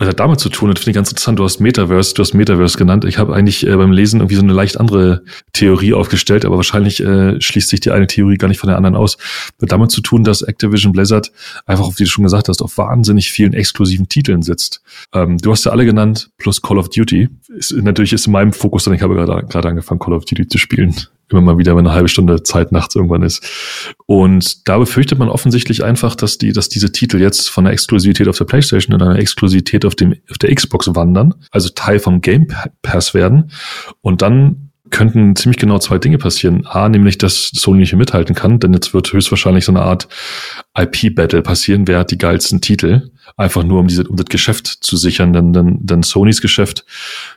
was 0.01 0.07
hat 0.07 0.21
damit 0.21 0.39
zu 0.39 0.49
tun? 0.49 0.71
Das 0.71 0.79
finde 0.79 0.91
ich 0.93 0.95
ganz 0.95 1.11
interessant. 1.11 1.41
Du 1.41 1.45
hast 1.45 1.59
Metaverse, 1.59 2.15
du 2.15 2.23
hast 2.23 2.33
Metaverse 2.33 2.79
genannt. 2.79 3.05
Ich 3.05 3.19
habe 3.19 3.35
eigentlich 3.35 3.67
äh, 3.67 3.77
beim 3.77 3.91
Lesen 3.91 4.21
irgendwie 4.21 4.37
so 4.37 4.43
eine 4.43 4.53
leicht 4.53 4.79
andere 4.79 5.25
Theorie 5.53 5.93
aufgestellt, 5.93 6.45
aber 6.45 6.55
wahrscheinlich 6.55 7.01
äh, 7.01 7.41
schließt 7.41 7.69
sich 7.69 7.81
die 7.81 7.91
eine 7.91 8.07
Theorie 8.07 8.37
gar 8.37 8.47
nicht 8.47 8.61
von 8.61 8.69
der 8.69 8.77
anderen 8.77 8.95
aus. 8.95 9.19
Hat 9.61 9.73
damit 9.73 9.91
zu 9.91 10.01
tun, 10.01 10.23
dass 10.23 10.43
Activision 10.43 10.93
Blizzard 10.93 11.33
einfach, 11.67 11.85
auf 11.85 11.99
wie 11.99 12.05
du 12.05 12.11
schon 12.11 12.23
gesagt 12.23 12.49
hast, 12.49 12.63
auf 12.63 12.79
wahnsinnig 12.79 13.33
vielen 13.33 13.55
exklusiven 13.55 14.09
Titeln 14.09 14.43
sitzt. 14.43 14.83
Ähm, 15.13 15.39
du 15.39 15.51
hast 15.51 15.65
ja 15.65 15.73
alle 15.73 15.85
genannt, 15.85 16.31
plus 16.39 16.63
Call 16.63 16.79
of 16.79 16.91
Duty. 16.91 17.29
Ist, 17.49 17.73
natürlich 17.73 18.13
ist 18.13 18.27
in 18.27 18.33
meinem 18.33 18.53
Fokus 18.53 18.85
dann, 18.85 18.95
ich 18.95 19.03
habe 19.03 19.17
gerade 19.17 19.69
angefangen, 19.69 19.99
Call 19.99 20.15
of 20.15 20.25
Duty 20.27 20.47
zu 20.47 20.59
spielen 20.59 20.95
immer 21.31 21.41
mal 21.41 21.59
wieder, 21.59 21.77
wenn 21.77 21.87
eine 21.87 21.95
halbe 21.95 22.09
Stunde 22.09 22.43
Zeit 22.43 22.73
nachts 22.73 22.95
irgendwann 22.95 23.23
ist. 23.23 23.45
Und 24.07 24.69
da 24.69 24.79
befürchtet 24.79 25.19
man 25.19 25.29
offensichtlich 25.29 25.85
einfach, 25.85 26.15
dass 26.15 26.39
die, 26.39 26.53
dass 26.53 26.69
diese 26.69 26.93
Titel 26.93 27.21
jetzt 27.21 27.51
von 27.51 27.65
der 27.65 27.73
Exklusivität 27.73 28.29
auf 28.29 28.39
der 28.39 28.47
PlayStation 28.47 28.95
in 28.95 29.03
eine 29.03 29.19
Exklusivität 29.19 29.85
auf 29.85 29.95
dem, 29.95 30.15
auf 30.31 30.39
der 30.39 30.55
Xbox 30.55 30.95
wandern, 30.95 31.35
also 31.51 31.69
Teil 31.71 31.99
vom 31.99 32.21
Game 32.21 32.49
Pass 32.83 33.15
werden. 33.15 33.51
Und 34.01 34.23
dann 34.23 34.69
könnten 34.91 35.37
ziemlich 35.37 35.59
genau 35.59 35.79
zwei 35.79 35.99
Dinge 35.99 36.19
passieren. 36.19 36.67
A, 36.67 36.89
nämlich, 36.89 37.19
dass 37.19 37.51
Sony 37.55 37.81
nicht 37.81 37.95
mithalten 37.95 38.35
kann, 38.35 38.59
denn 38.61 38.73
jetzt 38.73 38.95
wird 38.95 39.13
höchstwahrscheinlich 39.13 39.65
so 39.65 39.73
eine 39.73 39.83
Art 39.83 40.09
IP-Battle 40.77 41.43
passieren, 41.43 41.87
wer 41.87 41.99
hat 41.99 42.11
die 42.11 42.19
geilsten 42.19 42.61
Titel. 42.61 43.11
Einfach 43.37 43.63
nur, 43.63 43.81
um 43.81 43.89
diese, 43.89 44.05
um 44.05 44.17
das 44.17 44.27
Geschäft 44.27 44.67
zu 44.67 44.97
sichern, 44.97 45.33
denn, 45.33 45.53
denn, 45.53 45.79
denn 45.81 46.03
Sonys 46.03 46.41
Geschäft 46.41 46.85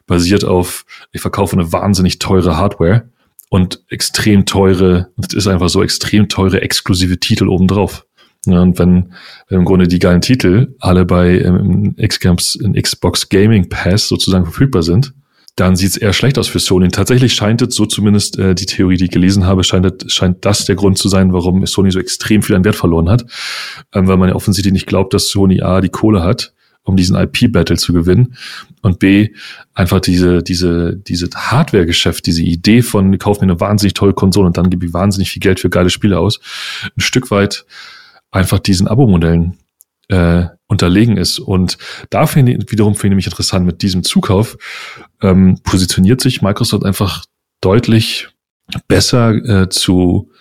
basiert 0.08 0.46
auf, 0.46 0.86
ich 1.12 1.22
verkaufe 1.22 1.58
eine 1.58 1.72
wahnsinnig 1.74 2.20
teure 2.20 2.58
Hardware 2.58 3.10
und 3.52 3.84
extrem 3.90 4.46
teure, 4.46 5.10
das 5.18 5.34
ist 5.34 5.48
einfach 5.48 5.68
so 5.68 5.84
extrem 5.84 6.30
teure 6.30 6.62
exklusive 6.62 7.20
Titel 7.20 7.50
obendrauf. 7.50 8.06
Ja, 8.46 8.62
und 8.62 8.80
wenn, 8.80 9.12
wenn 9.50 9.60
im 9.60 9.66
Grunde 9.66 9.90
die 9.90 10.00
geilen 10.00 10.22
Titel 10.22 10.74
alle 10.80 11.04
bei 11.04 11.42
ähm, 11.42 11.94
Xbox, 11.98 12.58
Xbox 12.82 13.28
Gaming 13.28 13.68
Pass 13.68 14.08
sozusagen 14.08 14.46
verfügbar 14.46 14.84
sind, 14.84 15.14
dann 15.58 15.76
sieht 15.76 15.90
es 15.90 15.98
eher 15.98 16.14
schlecht 16.14 16.40
aus 16.40 16.48
für 16.48 16.60
Sony. 16.60 16.88
Tatsächlich 16.88 17.34
scheint 17.34 17.62
es, 17.62 17.76
so 17.76 17.86
zumindest 17.86 18.40
äh, 18.40 18.56
die 18.56 18.66
Theorie, 18.66 18.96
die 18.96 19.06
ich 19.06 19.12
gelesen 19.12 19.46
habe, 19.46 19.66
scheint, 19.66 20.06
scheint 20.08 20.46
das 20.46 20.64
der 20.64 20.76
Grund 20.76 20.98
zu 20.98 21.10
sein, 21.10 21.34
warum 21.34 21.66
Sony 21.66 21.92
so 21.92 22.00
extrem 22.00 22.44
viel 22.44 22.56
an 22.56 22.64
Wert 22.64 22.78
verloren 22.78 23.10
hat. 23.10 23.26
Ähm, 23.94 24.08
weil 24.08 24.16
man 24.16 24.30
ja 24.30 24.36
offensichtlich 24.36 24.72
nicht 24.72 24.88
glaubt, 24.88 25.14
dass 25.14 25.28
Sony 25.28 25.62
A 25.62 25.82
die 25.82 25.90
Kohle 25.90 26.24
hat 26.24 26.54
um 26.84 26.98
diesen 26.98 27.16
IP-Battle 27.16 27.78
zu 27.78 27.94
gewinnen. 27.94 28.36
Und 28.82 29.00
B, 29.00 29.30
einfach 29.74 30.00
diese, 30.00 30.42
diese, 30.42 30.96
diese 30.96 31.30
Hardware-Geschäft, 31.34 32.26
diese 32.26 32.42
Idee 32.42 32.82
von, 32.82 33.18
kauf 33.18 33.40
mir 33.40 33.44
eine 33.44 33.60
wahnsinnig 33.60 33.94
tolle 33.94 34.14
Konsole 34.14 34.48
und 34.48 34.58
dann 34.58 34.70
gebe 34.70 34.86
ich 34.86 34.94
wahnsinnig 34.94 35.32
viel 35.32 35.42
Geld 35.42 35.60
für 35.60 35.70
geile 35.70 35.90
Spiele 35.90 36.20
aus, 36.20 36.40
ein 36.98 37.02
Stück 37.02 37.32
weit 37.32 37.66
einfach 38.32 38.60
diesen 38.60 38.88
Abo-Modellen 38.88 39.58
äh, 40.08 40.46
unterlegen 40.68 41.18
ist. 41.18 41.40
Und 41.40 41.78
da 42.10 42.26
finde 42.26 42.54
ich, 42.54 42.72
wiederum 42.72 42.96
finde 42.96 43.14
ich 43.16 43.18
mich 43.18 43.28
interessant, 43.28 43.66
mit 43.66 43.82
diesem 43.82 44.04
Zukauf 44.04 44.58
ähm, 45.22 45.60
positioniert 45.64 46.22
sich 46.22 46.42
Microsoft 46.42 46.86
einfach 46.86 47.26
deutlich 47.62 48.30
besser 48.88 49.32
äh, 49.34 49.70
zu 49.70 50.32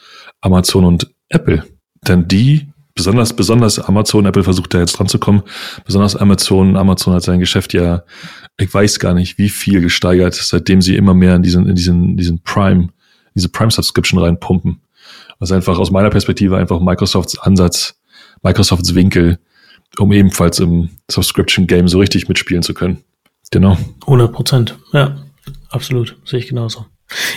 Amazon 0.40 0.84
und 0.84 1.10
Apple. 1.28 1.64
Denn 2.06 2.28
die 2.28 2.69
besonders, 3.00 3.32
besonders 3.32 3.78
Amazon, 3.78 4.26
Apple 4.26 4.44
versucht 4.44 4.74
da 4.74 4.78
jetzt 4.78 4.92
dran 4.92 5.08
zu 5.08 5.18
kommen, 5.18 5.42
besonders 5.86 6.16
Amazon, 6.16 6.76
Amazon 6.76 7.14
hat 7.14 7.22
sein 7.22 7.40
Geschäft 7.40 7.72
ja, 7.72 8.04
ich 8.58 8.72
weiß 8.72 8.98
gar 8.98 9.14
nicht, 9.14 9.38
wie 9.38 9.48
viel 9.48 9.80
gesteigert, 9.80 10.34
seitdem 10.34 10.82
sie 10.82 10.96
immer 10.96 11.14
mehr 11.14 11.34
in 11.36 11.42
diesen, 11.42 11.66
in 11.66 11.74
diesen, 11.74 12.18
diesen 12.18 12.42
Prime, 12.42 12.88
diese 13.34 13.48
Prime 13.48 13.70
Subscription 13.70 14.20
reinpumpen. 14.20 14.82
Was 15.38 15.50
einfach 15.50 15.78
aus 15.78 15.90
meiner 15.90 16.10
Perspektive 16.10 16.58
einfach 16.58 16.80
Microsofts 16.80 17.38
Ansatz, 17.38 17.98
Microsofts 18.42 18.94
Winkel, 18.94 19.38
um 19.98 20.12
ebenfalls 20.12 20.58
im 20.58 20.90
Subscription 21.10 21.66
Game 21.66 21.88
so 21.88 21.98
richtig 21.98 22.28
mitspielen 22.28 22.62
zu 22.62 22.74
können. 22.74 23.02
Genau. 23.50 23.78
100 24.02 24.30
Prozent. 24.30 24.78
Ja, 24.92 25.16
absolut. 25.70 26.16
Sehe 26.26 26.40
ich 26.40 26.48
genauso. 26.48 26.84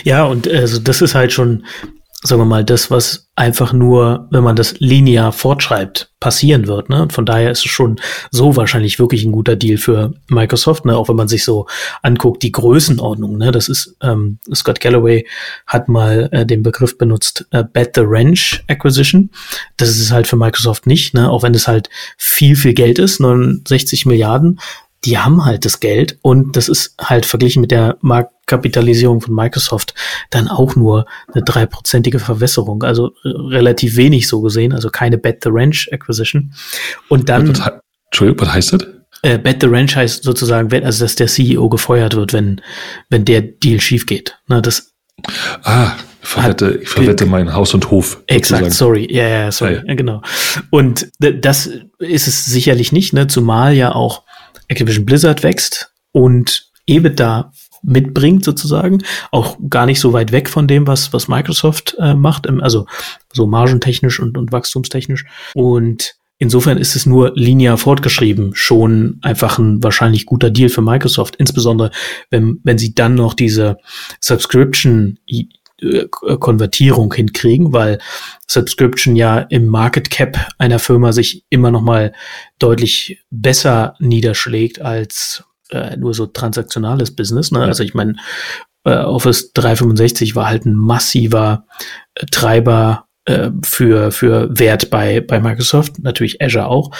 Ja, 0.04 0.24
und 0.24 0.46
also 0.46 0.78
das 0.78 1.00
ist 1.00 1.14
halt 1.14 1.32
schon 1.32 1.64
sagen 2.26 2.40
wir 2.40 2.46
mal, 2.46 2.64
das, 2.64 2.90
was 2.90 3.28
einfach 3.36 3.72
nur, 3.74 4.28
wenn 4.30 4.42
man 4.42 4.56
das 4.56 4.80
linear 4.80 5.30
fortschreibt, 5.30 6.10
passieren 6.20 6.66
wird. 6.66 6.88
Ne? 6.88 7.02
Und 7.02 7.12
von 7.12 7.26
daher 7.26 7.50
ist 7.50 7.66
es 7.66 7.70
schon 7.70 8.00
so 8.30 8.56
wahrscheinlich 8.56 8.98
wirklich 8.98 9.24
ein 9.24 9.32
guter 9.32 9.56
Deal 9.56 9.76
für 9.76 10.14
Microsoft, 10.28 10.86
ne? 10.86 10.96
auch 10.96 11.10
wenn 11.10 11.16
man 11.16 11.28
sich 11.28 11.44
so 11.44 11.66
anguckt, 12.02 12.42
die 12.42 12.52
Größenordnung. 12.52 13.36
Ne? 13.36 13.52
Das 13.52 13.68
ist, 13.68 13.96
ähm, 14.00 14.38
Scott 14.54 14.80
Galloway 14.80 15.26
hat 15.66 15.88
mal 15.88 16.30
äh, 16.32 16.46
den 16.46 16.62
Begriff 16.62 16.96
benutzt, 16.96 17.44
äh, 17.50 17.62
Bet 17.70 17.90
the 17.94 18.02
Ranch 18.04 18.64
Acquisition. 18.68 19.30
Das 19.76 19.90
ist 19.90 20.00
es 20.00 20.10
halt 20.10 20.26
für 20.26 20.36
Microsoft 20.36 20.86
nicht, 20.86 21.12
ne? 21.12 21.28
auch 21.30 21.42
wenn 21.42 21.54
es 21.54 21.68
halt 21.68 21.90
viel, 22.16 22.56
viel 22.56 22.72
Geld 22.72 22.98
ist, 22.98 23.20
69 23.20 24.06
Milliarden 24.06 24.60
die 25.04 25.18
haben 25.18 25.44
halt 25.44 25.64
das 25.64 25.80
Geld 25.80 26.18
und 26.22 26.56
das 26.56 26.68
ist 26.68 26.94
halt 27.00 27.26
verglichen 27.26 27.60
mit 27.60 27.70
der 27.70 27.96
Marktkapitalisierung 28.00 29.20
von 29.20 29.34
Microsoft 29.34 29.94
dann 30.30 30.48
auch 30.48 30.76
nur 30.76 31.06
eine 31.32 31.42
dreiprozentige 31.42 32.18
Verwässerung, 32.18 32.82
also 32.82 33.08
äh, 33.24 33.28
relativ 33.28 33.96
wenig 33.96 34.28
so 34.28 34.40
gesehen, 34.40 34.72
also 34.72 34.90
keine 34.90 35.18
Bet 35.18 35.42
the 35.42 35.50
Ranch 35.52 35.88
Acquisition. 35.92 36.54
Und 37.08 37.28
dann. 37.28 37.54
Entschuldigung, 38.06 38.46
was 38.46 38.54
heißt 38.54 38.72
das? 38.74 38.86
Äh, 39.22 39.38
Bet 39.38 39.62
the 39.62 39.68
Ranch 39.68 39.96
heißt 39.96 40.22
sozusagen, 40.22 40.72
also 40.84 41.04
dass 41.04 41.14
der 41.16 41.26
CEO 41.26 41.68
gefeuert 41.68 42.14
wird, 42.14 42.32
wenn, 42.32 42.60
wenn 43.10 43.24
der 43.24 43.42
Deal 43.42 43.80
schief 43.80 44.06
geht. 44.06 44.38
Na, 44.46 44.60
das 44.60 44.94
Ah, 45.62 45.92
ich 46.22 46.28
verwette, 46.28 46.78
ich 46.82 46.88
verwette 46.88 47.26
mein 47.26 47.52
Haus 47.54 47.74
und 47.74 47.90
Hof. 47.90 48.22
Exakt, 48.26 48.72
sorry. 48.72 49.06
Ja, 49.10 49.28
ja, 49.28 49.52
sorry. 49.52 49.74
Ja, 49.74 49.82
ja. 49.86 49.94
genau. 49.94 50.22
Und 50.70 51.08
das 51.18 51.70
ist 51.98 52.26
es 52.26 52.44
sicherlich 52.46 52.92
nicht, 52.92 53.12
ne? 53.12 53.26
zumal 53.26 53.74
ja 53.74 53.94
auch 53.94 54.23
Activision 54.68 55.04
Blizzard 55.04 55.42
wächst 55.42 55.92
und 56.12 56.70
EBITDA 56.86 57.52
mitbringt 57.82 58.44
sozusagen, 58.44 59.02
auch 59.30 59.58
gar 59.68 59.86
nicht 59.86 60.00
so 60.00 60.12
weit 60.12 60.32
weg 60.32 60.48
von 60.48 60.66
dem, 60.66 60.86
was, 60.86 61.12
was 61.12 61.28
Microsoft 61.28 61.96
äh, 61.98 62.14
macht, 62.14 62.48
also 62.48 62.86
so 63.32 63.46
margentechnisch 63.46 64.20
und, 64.20 64.38
und 64.38 64.52
wachstumstechnisch. 64.52 65.26
Und 65.54 66.16
insofern 66.38 66.78
ist 66.78 66.96
es 66.96 67.06
nur 67.06 67.32
linear 67.34 67.76
fortgeschrieben, 67.76 68.54
schon 68.54 69.18
einfach 69.22 69.58
ein 69.58 69.82
wahrscheinlich 69.82 70.26
guter 70.26 70.50
Deal 70.50 70.70
für 70.70 70.82
Microsoft, 70.82 71.36
insbesondere 71.36 71.90
wenn, 72.30 72.60
wenn 72.64 72.78
sie 72.78 72.94
dann 72.94 73.14
noch 73.14 73.34
diese 73.34 73.76
Subscription 74.20 75.18
Konvertierung 76.10 77.12
hinkriegen, 77.12 77.72
weil 77.72 77.98
Subscription 78.48 79.16
ja 79.16 79.38
im 79.38 79.66
Market 79.66 80.10
Cap 80.10 80.38
einer 80.58 80.78
Firma 80.78 81.12
sich 81.12 81.44
immer 81.50 81.70
noch 81.70 81.82
mal 81.82 82.12
deutlich 82.58 83.22
besser 83.30 83.94
niederschlägt 83.98 84.80
als 84.80 85.44
äh, 85.70 85.96
nur 85.96 86.14
so 86.14 86.26
transaktionales 86.26 87.14
Business. 87.14 87.50
Ne? 87.50 87.60
Also 87.60 87.82
ich 87.82 87.94
meine, 87.94 88.16
äh, 88.84 88.96
Office 88.96 89.52
365 89.52 90.36
war 90.36 90.46
halt 90.46 90.66
ein 90.66 90.74
massiver 90.74 91.66
äh, 92.14 92.26
Treiber 92.26 93.06
äh, 93.24 93.50
für, 93.62 94.12
für 94.12 94.48
Wert 94.58 94.90
bei, 94.90 95.20
bei 95.20 95.40
Microsoft, 95.40 95.98
natürlich 96.00 96.42
Azure 96.42 96.66
auch. 96.66 96.90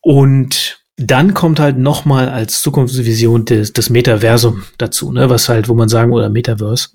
Und 0.00 0.83
dann 0.96 1.34
kommt 1.34 1.58
halt 1.58 1.76
nochmal 1.76 2.28
als 2.28 2.62
Zukunftsvision 2.62 3.44
des, 3.44 3.72
des 3.72 3.90
Metaversum 3.90 4.62
dazu, 4.78 5.12
ne, 5.12 5.28
was 5.28 5.48
halt, 5.48 5.68
wo 5.68 5.74
man 5.74 5.88
sagen, 5.88 6.12
oder 6.12 6.28
Metaverse, 6.28 6.90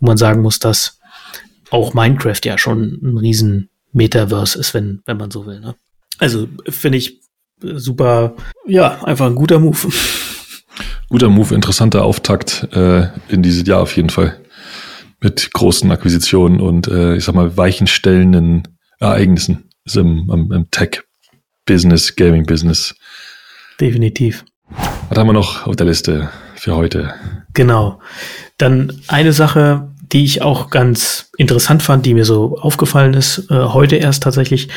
wo 0.00 0.06
man 0.06 0.16
sagen 0.16 0.40
muss, 0.42 0.58
dass 0.58 0.98
auch 1.70 1.94
Minecraft 1.94 2.40
ja 2.44 2.56
schon 2.58 2.98
ein 3.02 3.18
riesen 3.18 3.68
Metaverse 3.92 4.58
ist, 4.58 4.72
wenn, 4.74 5.02
wenn 5.04 5.18
man 5.18 5.30
so 5.30 5.46
will, 5.46 5.60
ne. 5.60 5.74
Also 6.18 6.46
finde 6.68 6.98
ich 6.98 7.20
super, 7.60 8.34
ja, 8.66 9.02
einfach 9.04 9.26
ein 9.26 9.34
guter 9.34 9.58
Move. 9.58 9.78
Guter 11.08 11.28
Move, 11.28 11.54
interessanter 11.54 12.04
Auftakt 12.04 12.68
äh, 12.72 13.08
in 13.28 13.42
dieses 13.42 13.66
Jahr 13.68 13.82
auf 13.82 13.94
jeden 13.96 14.08
Fall. 14.08 14.40
Mit 15.20 15.52
großen 15.52 15.90
Akquisitionen 15.90 16.58
und 16.58 16.88
äh, 16.88 17.16
ich 17.16 17.24
sag 17.24 17.34
mal, 17.34 17.58
weichenstellenden 17.58 18.78
Ereignissen 18.98 19.68
im, 19.94 20.30
im, 20.32 20.50
im 20.50 20.70
Tech-Business, 20.70 22.16
Gaming-Business. 22.16 22.94
Definitiv. 23.82 24.44
Was 25.08 25.18
haben 25.18 25.26
wir 25.26 25.32
noch 25.32 25.66
auf 25.66 25.74
der 25.74 25.86
Liste 25.86 26.30
für 26.54 26.76
heute? 26.76 27.14
Genau. 27.52 27.98
Dann 28.56 29.02
eine 29.08 29.32
Sache, 29.32 29.90
die 30.12 30.22
ich 30.22 30.40
auch 30.40 30.70
ganz 30.70 31.32
interessant 31.36 31.82
fand, 31.82 32.06
die 32.06 32.14
mir 32.14 32.24
so 32.24 32.56
aufgefallen 32.58 33.14
ist, 33.14 33.50
äh, 33.50 33.54
heute 33.54 33.96
erst 33.96 34.22
tatsächlich. 34.22 34.68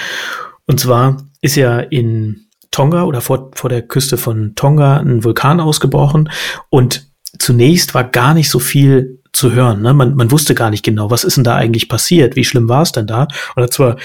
Und 0.65 0.80
zwar 0.80 1.18
ist 1.41 1.56
ja 1.56 1.78
in 1.82 2.48
Tonga 2.72 3.04
oder 3.04 3.22
vor, 3.22 3.52
vor 3.54 3.70
der 3.70 3.84
Küste 3.84 4.18
von 4.18 4.56
Tonga 4.56 4.98
ein 4.98 5.24
Vulkan 5.24 5.60
ausgebrochen 5.60 6.32
und 6.72 7.06
zunächst 7.38 7.94
war 7.94 8.06
gar 8.06 8.34
nicht 8.34 8.50
so 8.50 8.58
viel 8.58 9.22
zu 9.34 9.52
hören. 9.52 9.84
Ne? 9.84 9.94
Man, 9.94 10.15
man 10.15 10.32
wusste 10.32 10.56
gar 10.56 10.72
nicht 10.72 10.84
genau, 10.84 11.12
was 11.12 11.26
ist 11.26 11.38
denn 11.38 11.44
da 11.44 11.56
eigentlich 11.56 11.89
passiert, 11.89 12.36
wie 12.36 12.44
schlimm 12.44 12.70
war 12.70 12.82
es 12.82 12.91
denn 12.91 13.06
da? 13.06 13.28
Und 13.56 13.72
zwar 13.72 13.98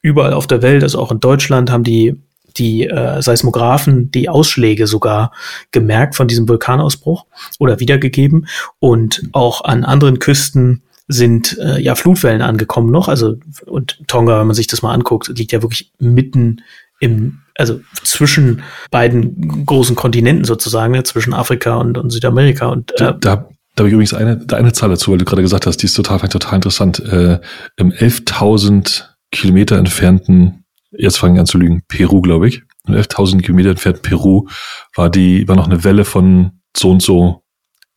überall 0.00 0.32
auf 0.32 0.46
der 0.46 0.62
Welt, 0.62 0.82
also 0.82 0.98
auch 0.98 1.12
in 1.12 1.20
Deutschland, 1.20 1.70
haben 1.70 1.84
die 1.84 2.22
die 2.58 2.86
äh, 2.86 3.22
Seismographen 3.22 4.10
die 4.10 4.28
Ausschläge 4.28 4.86
sogar 4.86 5.32
gemerkt 5.70 6.14
von 6.14 6.28
diesem 6.28 6.48
Vulkanausbruch 6.48 7.26
oder 7.58 7.80
wiedergegeben. 7.80 8.46
Und 8.78 9.22
auch 9.32 9.64
an 9.64 9.84
anderen 9.84 10.18
Küsten 10.18 10.82
sind 11.08 11.56
äh, 11.58 11.80
ja 11.80 11.94
Flutwellen 11.94 12.42
angekommen 12.42 12.90
noch. 12.90 13.08
Also 13.08 13.36
und 13.66 14.02
Tonga, 14.08 14.40
wenn 14.40 14.48
man 14.48 14.56
sich 14.56 14.66
das 14.66 14.82
mal 14.82 14.92
anguckt, 14.92 15.28
liegt 15.28 15.52
ja 15.52 15.62
wirklich 15.62 15.92
mitten 15.98 16.62
im, 16.98 17.38
also 17.56 17.80
zwischen 18.02 18.62
beiden 18.90 19.66
großen 19.66 19.94
Kontinenten 19.94 20.44
sozusagen, 20.44 20.92
ne, 20.92 21.02
zwischen 21.04 21.34
Afrika 21.34 21.76
und, 21.76 21.98
und 21.98 22.10
Südamerika. 22.10 22.66
Und 22.66 22.92
äh, 22.92 22.96
da, 22.98 23.12
da, 23.20 23.46
habe 23.78 23.88
ich 23.88 23.92
übrigens 23.92 24.14
eine, 24.14 24.44
eine 24.52 24.72
Zahl 24.72 24.88
dazu, 24.88 25.12
weil 25.12 25.18
du 25.18 25.24
gerade 25.24 25.42
gesagt 25.42 25.66
hast, 25.66 25.78
die 25.78 25.86
ist 25.86 25.94
total, 25.94 26.18
total 26.28 26.56
interessant. 26.56 27.00
Äh, 27.00 27.38
Im 27.76 27.92
11.000 27.92 29.04
Kilometer 29.30 29.76
entfernten 29.76 30.64
jetzt 30.90 31.18
fange 31.18 31.34
ich 31.34 31.40
an 31.40 31.46
zu 31.46 31.58
lügen, 31.58 31.82
Peru, 31.88 32.20
glaube 32.20 32.48
ich. 32.48 32.62
11.000 32.86 33.42
Kilometer 33.42 33.70
entfernt 33.70 34.02
Peru 34.02 34.46
war 34.94 35.10
die, 35.10 35.48
war 35.48 35.56
noch 35.56 35.66
eine 35.66 35.84
Welle 35.84 36.04
von 36.04 36.52
so 36.76 36.90
und 36.90 37.02
so 37.02 37.42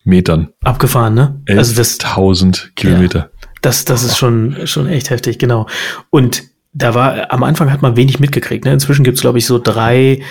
Metern. 0.04 0.49
Abgefahren, 0.63 1.13
ne? 1.13 1.41
11.000 1.47 1.58
also 1.58 2.67
Kilometer. 2.75 3.19
Ja, 3.19 3.49
das, 3.62 3.86
das 3.86 4.04
ist 4.04 4.17
schon, 4.17 4.65
schon 4.65 4.88
echt 4.88 5.10
heftig, 5.10 5.38
genau. 5.38 5.67
Und 6.10 6.43
da 6.73 6.93
war, 6.93 7.32
am 7.32 7.43
Anfang 7.43 7.71
hat 7.71 7.82
man 7.82 7.95
wenig 7.95 8.19
mitgekriegt, 8.19 8.65
ne? 8.65 8.73
Inzwischen 8.73 9.04
gibt's 9.04 9.21
glaube 9.21 9.38
ich, 9.38 9.45
so 9.45 9.60
drei 9.60 10.21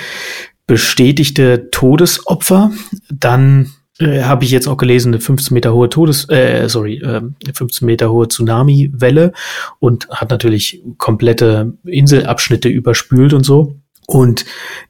bestätigte 0.66 1.70
Todesopfer. 1.70 2.72
Dann 3.10 3.70
äh, 3.98 4.22
habe 4.22 4.44
ich 4.44 4.50
jetzt 4.50 4.68
auch 4.68 4.76
gelesen, 4.76 5.12
eine 5.12 5.20
15 5.20 5.54
Meter 5.54 5.74
hohe 5.74 5.88
Todes, 5.88 6.28
äh, 6.28 6.68
sorry, 6.68 6.98
äh, 6.98 7.22
15 7.52 7.86
Meter 7.86 8.10
hohe 8.10 8.28
Tsunami-Welle 8.28 9.32
und 9.80 10.08
hat 10.10 10.30
natürlich 10.30 10.82
komplette 10.98 11.74
Inselabschnitte 11.84 12.68
überspült 12.68 13.32
und 13.32 13.44
so. 13.44 13.76
Und 14.06 14.44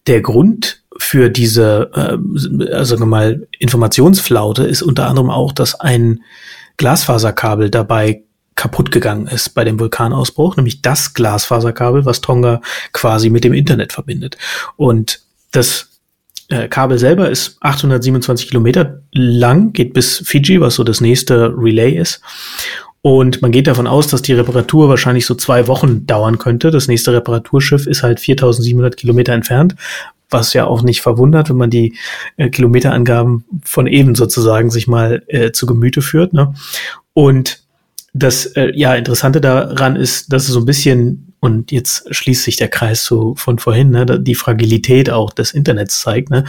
der 0.07 0.21
Grund 0.21 0.83
für 0.99 1.31
diese, 1.31 1.91
äh, 1.95 2.73
also 2.73 3.05
mal 3.05 3.47
Informationsflaute 3.59 4.65
ist 4.65 4.83
unter 4.83 5.09
anderem 5.09 5.31
auch, 5.31 5.53
dass 5.53 5.79
ein 5.81 6.21
Glasfaserkabel 6.77 7.71
dabei 7.71 8.23
kaputt 8.55 8.91
gegangen 8.91 9.29
ist 9.29 9.51
bei 9.51 9.65
dem 9.65 9.79
Vulkanausbruch, 9.79 10.57
nämlich 10.57 10.83
das 10.83 11.15
Glasfaserkabel, 11.15 12.05
was 12.05 12.21
Tonga 12.21 12.61
quasi 12.93 13.31
mit 13.31 13.45
dem 13.45 13.53
Internet 13.53 13.93
verbindet. 13.93 14.37
Und 14.77 15.21
das 15.53 15.88
äh, 16.49 16.69
Kabel 16.69 16.99
selber 16.99 17.31
ist 17.31 17.57
827 17.61 18.49
Kilometer 18.49 19.03
lang, 19.13 19.73
geht 19.73 19.93
bis 19.93 20.23
Fiji, 20.25 20.61
was 20.61 20.75
so 20.75 20.85
das 20.85 21.01
nächste 21.01 21.55
Relay 21.57 21.93
ist. 21.93 22.21
Und 23.01 23.43
man 23.43 23.53
geht 23.53 23.67
davon 23.67 23.87
aus, 23.87 24.09
dass 24.09 24.23
die 24.23 24.33
Reparatur 24.33 24.89
wahrscheinlich 24.89 25.25
so 25.25 25.35
zwei 25.35 25.69
Wochen 25.69 26.07
dauern 26.07 26.39
könnte. 26.39 26.71
Das 26.71 26.89
nächste 26.89 27.13
Reparaturschiff 27.13 27.87
ist 27.87 28.03
halt 28.03 28.21
4700 28.21 28.97
Kilometer 28.97 29.33
entfernt, 29.33 29.77
was 30.31 30.53
ja 30.53 30.67
auch 30.67 30.83
nicht 30.83 31.01
verwundert, 31.01 31.49
wenn 31.49 31.57
man 31.57 31.71
die 31.71 31.97
äh, 32.37 32.51
Kilometerangaben 32.51 33.45
von 33.63 33.87
eben 33.87 34.15
sozusagen 34.15 34.71
sich 34.71 34.89
mal 34.89 35.23
äh, 35.29 35.53
zu 35.53 35.67
Gemüte 35.67 36.03
führt. 36.03 36.33
Ne? 36.33 36.55
Und 37.15 37.63
das 38.15 38.47
äh, 38.47 38.73
ja 38.75 38.95
Interessante 38.95 39.41
daran 39.41 39.97
ist, 39.97 40.33
dass 40.33 40.49
es 40.49 40.55
so 40.55 40.61
ein 40.61 40.67
bisschen 40.67 41.28
und 41.41 41.73
jetzt 41.73 42.13
schließt 42.15 42.43
sich 42.43 42.57
der 42.57 42.69
Kreis 42.69 43.05
so 43.05 43.35
von 43.37 43.59
vorhin, 43.59 43.91
ne, 43.91 44.21
die 44.21 44.35
Fragilität 44.35 45.11
auch 45.11 45.33
des 45.33 45.53
Internets 45.53 46.01
zeigt. 46.01 46.31
Ne? 46.31 46.45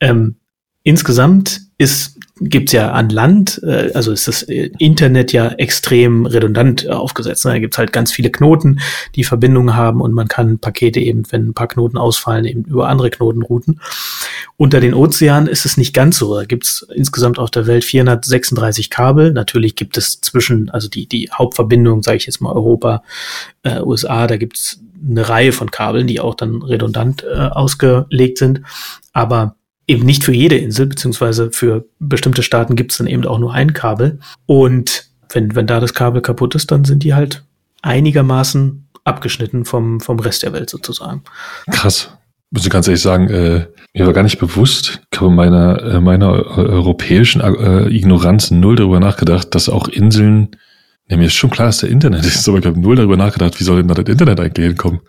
Ähm, 0.00 0.36
insgesamt 0.82 1.62
ist 1.78 2.17
gibt's 2.40 2.72
ja 2.72 2.92
an 2.92 3.08
Land, 3.08 3.60
äh, 3.64 3.90
also 3.94 4.12
ist 4.12 4.28
das 4.28 4.42
Internet 4.42 5.32
ja 5.32 5.48
extrem 5.48 6.26
redundant 6.26 6.84
äh, 6.84 6.90
aufgesetzt. 6.90 7.44
Ne? 7.44 7.52
Da 7.52 7.58
gibt's 7.58 7.78
halt 7.78 7.92
ganz 7.92 8.12
viele 8.12 8.30
Knoten, 8.30 8.80
die 9.14 9.24
Verbindungen 9.24 9.74
haben 9.74 10.00
und 10.00 10.12
man 10.12 10.28
kann 10.28 10.58
Pakete 10.58 11.00
eben, 11.00 11.22
wenn 11.30 11.48
ein 11.48 11.54
paar 11.54 11.68
Knoten 11.68 11.98
ausfallen, 11.98 12.44
eben 12.44 12.64
über 12.64 12.88
andere 12.88 13.10
Knoten 13.10 13.42
routen. 13.42 13.80
Unter 14.56 14.80
den 14.80 14.94
Ozeanen 14.94 15.48
ist 15.48 15.64
es 15.64 15.76
nicht 15.76 15.94
ganz 15.94 16.18
so. 16.18 16.34
Da 16.34 16.44
gibt's 16.44 16.86
insgesamt 16.94 17.38
auf 17.38 17.50
der 17.50 17.66
Welt 17.66 17.84
436 17.84 18.90
Kabel. 18.90 19.32
Natürlich 19.32 19.76
gibt 19.76 19.96
es 19.96 20.20
zwischen, 20.20 20.70
also 20.70 20.88
die, 20.88 21.06
die 21.06 21.30
Hauptverbindung, 21.32 22.02
sage 22.02 22.16
ich 22.16 22.26
jetzt 22.26 22.40
mal 22.40 22.52
Europa, 22.52 23.02
äh, 23.62 23.80
USA, 23.80 24.26
da 24.26 24.36
gibt's 24.36 24.80
eine 25.08 25.28
Reihe 25.28 25.52
von 25.52 25.70
Kabeln, 25.70 26.06
die 26.06 26.20
auch 26.20 26.34
dann 26.34 26.62
redundant 26.62 27.22
äh, 27.22 27.36
ausgelegt 27.36 28.38
sind. 28.38 28.62
Aber 29.12 29.54
eben 29.88 30.04
nicht 30.04 30.22
für 30.22 30.32
jede 30.32 30.56
Insel, 30.56 30.86
beziehungsweise 30.86 31.50
für 31.50 31.86
bestimmte 31.98 32.42
Staaten 32.42 32.76
gibt 32.76 32.92
es 32.92 32.98
dann 32.98 33.06
eben 33.06 33.26
auch 33.26 33.38
nur 33.38 33.54
ein 33.54 33.72
Kabel. 33.72 34.20
Und 34.46 35.06
wenn, 35.32 35.54
wenn 35.56 35.66
da 35.66 35.80
das 35.80 35.94
Kabel 35.94 36.22
kaputt 36.22 36.54
ist, 36.54 36.70
dann 36.70 36.84
sind 36.84 37.02
die 37.02 37.14
halt 37.14 37.42
einigermaßen 37.82 38.86
abgeschnitten 39.04 39.64
vom, 39.64 40.00
vom 40.00 40.20
Rest 40.20 40.42
der 40.42 40.52
Welt 40.52 40.70
sozusagen. 40.70 41.22
Krass. 41.70 42.12
Muss 42.50 42.64
ich 42.64 42.70
ganz 42.70 42.86
ehrlich 42.86 43.02
sagen, 43.02 43.28
äh, 43.28 43.66
mir 43.94 44.06
war 44.06 44.14
gar 44.14 44.22
nicht 44.22 44.38
bewusst, 44.38 45.02
ich 45.12 45.20
habe 45.20 45.30
meiner, 45.30 45.82
äh, 45.82 46.00
meiner 46.00 46.30
europäischen 46.30 47.42
äh, 47.42 47.88
Ignoranz 47.88 48.50
null 48.50 48.76
darüber 48.76 49.00
nachgedacht, 49.00 49.54
dass 49.54 49.68
auch 49.68 49.88
Inseln 49.88 50.56
ja, 51.10 51.16
mir 51.16 51.26
ist 51.26 51.34
schon 51.34 51.48
klar, 51.48 51.68
dass 51.68 51.78
der 51.78 51.88
Internet 51.88 52.26
ist, 52.26 52.46
aber 52.48 52.58
ich 52.58 52.66
habe 52.66 52.78
null 52.78 52.96
darüber 52.96 53.16
nachgedacht, 53.16 53.58
wie 53.58 53.64
soll 53.64 53.78
denn 53.78 53.88
da 53.88 53.94
das 53.94 54.10
Internet 54.10 54.40
eigentlich 54.40 54.66
hinkommen? 54.66 55.00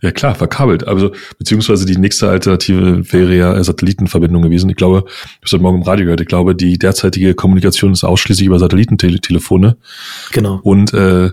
Ja 0.00 0.12
klar, 0.12 0.36
verkabelt. 0.36 0.86
Also, 0.86 1.10
beziehungsweise 1.36 1.84
die 1.84 1.96
nächste 1.96 2.28
Alternative 2.28 3.12
wäre 3.12 3.34
ja 3.34 3.64
Satellitenverbindung 3.64 4.42
gewesen. 4.42 4.70
Ich 4.70 4.76
glaube, 4.76 5.04
ich 5.08 5.24
habe 5.24 5.40
heute 5.52 5.62
Morgen 5.62 5.78
im 5.78 5.82
Radio 5.82 6.04
gehört, 6.04 6.20
ich 6.20 6.28
glaube, 6.28 6.54
die 6.54 6.78
derzeitige 6.78 7.34
Kommunikation 7.34 7.92
ist 7.92 8.04
ausschließlich 8.04 8.46
über 8.46 8.60
Satellitentelefone. 8.60 9.78
Genau. 10.30 10.60
Und 10.62 10.94
äh, 10.94 11.30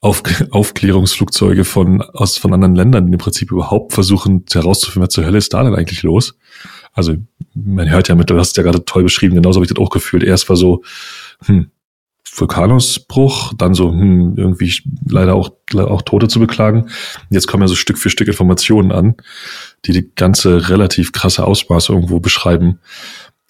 auf, 0.00 0.22
Aufklärungsflugzeuge 0.50 1.64
von, 1.64 2.02
aus, 2.02 2.36
von 2.36 2.52
anderen 2.52 2.74
Ländern, 2.74 3.06
die 3.06 3.12
im 3.12 3.18
Prinzip 3.18 3.50
überhaupt 3.50 3.94
versuchen 3.94 4.44
herauszufinden, 4.52 5.06
was 5.06 5.14
zur 5.14 5.24
Hölle 5.24 5.38
ist 5.38 5.54
da 5.54 5.64
denn 5.64 5.74
eigentlich 5.74 6.02
los? 6.02 6.36
Also, 6.92 7.14
man 7.54 7.88
hört 7.88 8.08
ja 8.08 8.14
mit, 8.14 8.28
du 8.28 8.38
hast 8.38 8.50
es 8.50 8.56
ja 8.56 8.62
gerade 8.62 8.84
toll 8.84 9.04
beschrieben, 9.04 9.36
genauso 9.36 9.56
habe 9.56 9.64
ich 9.64 9.72
das 9.72 9.82
auch 9.82 9.90
gefühlt. 9.90 10.22
Erst 10.22 10.50
war 10.50 10.56
so, 10.56 10.82
hm, 11.46 11.70
Vulkanausbruch, 12.40 13.52
dann 13.56 13.74
so 13.74 13.90
hm, 13.90 14.34
irgendwie 14.36 14.72
leider 15.08 15.34
auch, 15.34 15.50
auch 15.74 16.02
Tote 16.02 16.28
zu 16.28 16.40
beklagen. 16.40 16.88
Jetzt 17.30 17.46
kommen 17.46 17.62
ja 17.62 17.68
so 17.68 17.74
Stück 17.74 17.98
für 17.98 18.10
Stück 18.10 18.28
Informationen 18.28 18.92
an, 18.92 19.16
die 19.84 19.92
die 19.92 20.10
ganze 20.14 20.68
relativ 20.68 21.12
krasse 21.12 21.44
Ausmaße 21.46 21.92
irgendwo 21.92 22.20
beschreiben. 22.20 22.80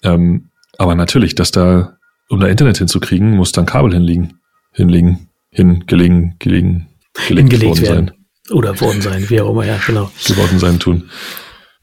Ähm, 0.03 0.49
aber 0.77 0.95
natürlich, 0.95 1.35
dass 1.35 1.51
da, 1.51 1.97
um 2.29 2.39
da 2.39 2.47
Internet 2.47 2.77
hinzukriegen, 2.77 3.35
muss 3.35 3.51
dann 3.51 3.65
Kabel 3.65 3.93
hinlegen, 3.93 4.39
hinlegen, 4.71 5.29
hingelegen, 5.51 6.35
gelegen, 6.39 6.87
gelegt 7.27 7.51
Hingelegt 7.51 7.81
werden. 7.81 8.07
sein. 8.07 8.55
Oder 8.55 8.79
worden 8.81 9.01
sein, 9.01 9.29
wie 9.29 9.41
auch 9.41 9.51
immer, 9.51 9.65
ja, 9.65 9.77
genau. 9.85 10.11
Geworden 10.25 10.59
sein 10.59 10.79
tun. 10.79 11.09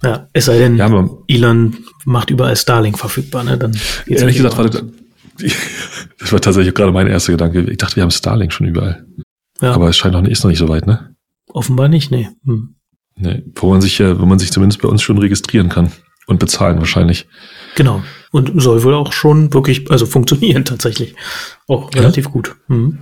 Ja, 0.03 0.29
es 0.33 0.47
sei 0.47 0.59
denn, 0.59 0.77
ja, 0.77 1.09
Elon 1.29 1.77
macht 2.05 2.31
überall 2.31 2.57
Starlink 2.57 2.99
verfügbar, 2.99 3.45
ne? 3.45 3.57
Dann 3.57 3.77
ehrlich 4.07 4.37
gesagt, 4.37 4.59
warte, 4.59 4.71
das 4.71 4.83
war 6.33 6.41
tatsächlich 6.41 6.75
gerade 6.75 6.93
mein 6.93 7.07
erster 7.07 7.33
Gedanke. 7.33 7.63
Ich 7.71 7.79
dachte, 7.79 7.97
wir 7.97 8.03
haben 8.03 8.11
Starlink 8.11 8.53
schon 8.53 8.67
überall. 8.67 9.07
Ja. 9.61 9.73
Aber 9.73 9.89
es 9.89 9.97
scheint 9.97 10.15
noch 10.15 10.23
nicht, 10.23 10.33
ist 10.33 10.45
noch 10.45 10.51
nicht 10.51 10.59
so 10.59 10.69
weit, 10.69 10.87
ne? 10.87 11.15
Offenbar 11.49 11.89
nicht, 11.89 12.11
nee. 12.11 12.29
Hm. 12.45 12.77
Nee, 13.19 13.45
wo 13.55 13.71
man 13.71 13.81
sich 13.81 13.99
ja, 13.99 14.21
wo 14.21 14.27
man 14.27 14.39
sich 14.39 14.53
zumindest 14.53 14.83
bei 14.83 14.89
uns 14.89 15.03
schon 15.03 15.17
registrieren 15.19 15.71
kann 15.71 15.91
und 16.27 16.39
bezahlen 16.39 16.79
wahrscheinlich. 16.79 17.27
Genau. 17.75 18.03
Und 18.31 18.61
soll 18.61 18.83
wohl 18.83 18.95
auch 18.95 19.13
schon 19.13 19.55
wirklich, 19.55 19.91
also 19.91 20.05
funktionieren 20.05 20.65
tatsächlich. 20.67 21.15
Auch 21.67 21.95
relativ 21.95 22.27
ja? 22.27 22.31
gut. 22.31 22.57
Mhm. 22.69 22.99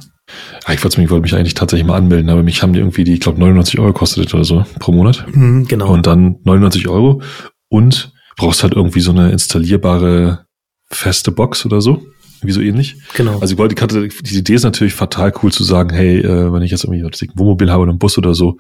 Ja, 0.67 0.73
ich 0.73 0.83
wollte 0.83 1.01
mich, 1.01 1.11
wollte 1.11 1.23
mich 1.23 1.35
eigentlich 1.35 1.55
tatsächlich 1.55 1.87
mal 1.87 1.97
anmelden, 1.97 2.31
aber 2.31 2.43
mich 2.43 2.63
haben 2.63 2.73
die 2.73 2.79
irgendwie, 2.79 3.05
die, 3.05 3.15
ich 3.15 3.21
glaube, 3.21 3.41
99 3.41 3.79
Euro 3.79 3.93
kostet 3.93 4.33
oder 4.33 4.45
so 4.45 4.65
pro 4.79 4.93
Monat. 4.93 5.27
Mhm, 5.35 5.67
genau. 5.67 5.93
Und 5.93 6.07
dann 6.07 6.37
99 6.45 6.89
Euro 6.89 7.21
und 7.69 8.13
brauchst 8.37 8.63
halt 8.63 8.75
irgendwie 8.75 9.01
so 9.01 9.11
eine 9.11 9.31
installierbare 9.31 10.47
feste 10.91 11.33
Box 11.33 11.67
oder 11.67 11.81
so 11.81 12.03
irgendwie 12.45 12.53
so 12.53 12.61
ähnlich. 12.61 12.97
Genau. 13.15 13.39
Also 13.41 13.55
ich 13.55 13.59
wollte, 13.59 13.81
hatte, 13.81 14.07
die 14.09 14.39
Idee 14.39 14.55
ist 14.55 14.65
natürlich 14.65 14.95
fatal 14.95 15.33
cool 15.43 15.51
zu 15.51 15.65
sagen, 15.65 15.91
hey, 15.91 16.19
äh, 16.19 16.53
wenn 16.53 16.63
ich 16.63 16.71
jetzt 16.71 16.85
irgendwie 16.85 17.03
ein 17.03 17.31
Wohnmobil 17.35 17.71
habe 17.71 17.83
oder 17.83 17.91
einen 17.91 17.99
Bus 17.99 18.19
oder 18.19 18.35
so, 18.35 18.59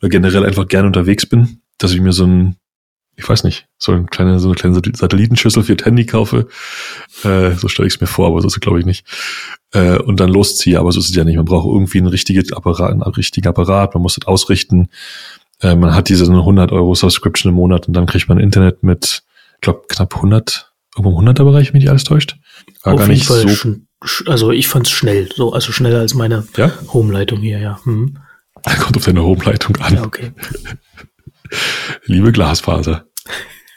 oder 0.00 0.08
generell 0.08 0.44
einfach 0.44 0.66
gerne 0.66 0.88
unterwegs 0.88 1.26
bin, 1.26 1.60
dass 1.78 1.92
ich 1.92 2.00
mir 2.00 2.12
so 2.12 2.26
ein, 2.26 2.56
ich 3.16 3.28
weiß 3.28 3.44
nicht, 3.44 3.68
so 3.78 3.92
eine 3.92 4.04
kleine, 4.06 4.40
so 4.40 4.48
eine 4.48 4.56
kleine 4.56 4.74
Satellitenschüssel 4.74 5.62
für 5.62 5.76
Handy 5.82 6.06
kaufe. 6.06 6.48
Äh, 7.22 7.52
so 7.52 7.68
stelle 7.68 7.86
ich 7.86 7.94
es 7.94 8.00
mir 8.00 8.06
vor, 8.06 8.26
aber 8.26 8.40
so 8.40 8.48
ist 8.48 8.56
es 8.56 8.60
glaube 8.60 8.80
ich 8.80 8.86
nicht. 8.86 9.06
Äh, 9.72 9.98
und 9.98 10.18
dann 10.18 10.30
losziehe, 10.30 10.78
aber 10.78 10.90
so 10.90 10.98
ist 10.98 11.10
es 11.10 11.14
ja 11.14 11.24
nicht. 11.24 11.36
Man 11.36 11.44
braucht 11.44 11.66
irgendwie 11.66 11.98
ein 11.98 12.06
richtiges 12.06 12.52
Apparat, 12.52 12.90
einen 12.90 13.02
richtigen 13.02 13.46
Apparat, 13.46 13.94
man 13.94 14.02
muss 14.02 14.16
das 14.16 14.26
ausrichten. 14.26 14.88
Äh, 15.60 15.76
man 15.76 15.94
hat 15.94 16.08
diese 16.08 16.24
100 16.24 16.72
Euro 16.72 16.94
Subscription 16.94 17.50
im 17.50 17.56
Monat 17.56 17.86
und 17.86 17.94
dann 17.94 18.06
kriegt 18.06 18.28
man 18.28 18.40
Internet 18.40 18.82
mit, 18.82 19.22
ich 19.54 19.60
glaube, 19.60 19.82
knapp 19.88 20.16
100, 20.16 20.69
irgendwo 21.00 21.20
im 21.20 21.28
100er 21.28 21.44
Bereich, 21.44 21.72
wenn 21.72 21.80
mich 21.80 21.90
alles 21.90 22.04
täuscht. 22.04 22.36
War 22.82 22.94
Auf 22.94 23.00
gar 23.00 23.08
nicht 23.08 23.26
Fall 23.26 23.48
so. 23.48 23.76
Also 24.26 24.50
ich 24.50 24.68
fand 24.68 24.86
es 24.86 24.92
schnell, 24.92 25.28
so, 25.34 25.52
also 25.52 25.72
schneller 25.72 26.00
als 26.00 26.14
meine 26.14 26.46
ja? 26.56 26.72
Home-Leitung 26.92 27.40
hier, 27.40 27.58
ja. 27.58 27.80
Hm. 27.84 28.18
Kommt 28.80 28.96
auf 28.96 29.04
deine 29.04 29.22
Home-Leitung 29.22 29.76
an. 29.76 29.94
Ja, 29.94 30.04
okay. 30.04 30.32
Liebe 32.04 32.32
Glasfaser. 32.32 33.06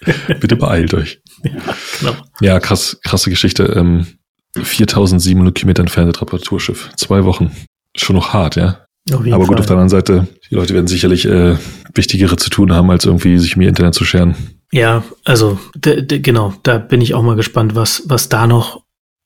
Bitte 0.39 0.55
beeilt 0.55 0.93
euch. 0.93 1.21
Ja, 1.43 1.51
genau. 1.99 2.15
ja 2.41 2.59
krass, 2.59 2.99
krasse 3.03 3.29
Geschichte. 3.29 3.63
Ähm, 3.63 4.07
4700 4.55 5.55
Kilometer 5.55 5.81
entferntes 5.81 6.21
Reparaturschiff. 6.21 6.91
Zwei 6.95 7.23
Wochen. 7.25 7.51
Schon 7.95 8.15
noch 8.15 8.33
hart, 8.33 8.55
ja. 8.55 8.85
Aber 9.11 9.39
gut, 9.39 9.47
Fall. 9.47 9.59
auf 9.59 9.65
der 9.65 9.75
anderen 9.75 9.89
Seite, 9.89 10.27
die 10.49 10.55
Leute 10.55 10.73
werden 10.73 10.87
sicherlich 10.87 11.25
äh, 11.25 11.57
wichtigere 11.93 12.37
zu 12.37 12.49
tun 12.49 12.71
haben, 12.71 12.89
als 12.89 13.05
irgendwie 13.05 13.37
sich 13.37 13.55
im 13.55 13.61
Internet 13.61 13.95
zu 13.95 14.05
scheren. 14.05 14.35
Ja, 14.73 15.03
also 15.23 15.59
genau, 15.75 16.55
da 16.63 16.79
bin 16.79 16.99
ich 16.99 17.13
auch 17.13 17.21
mal 17.21 17.35
gespannt, 17.35 17.75
was, 17.75 18.01
was 18.07 18.27
da 18.27 18.47
noch 18.47 18.81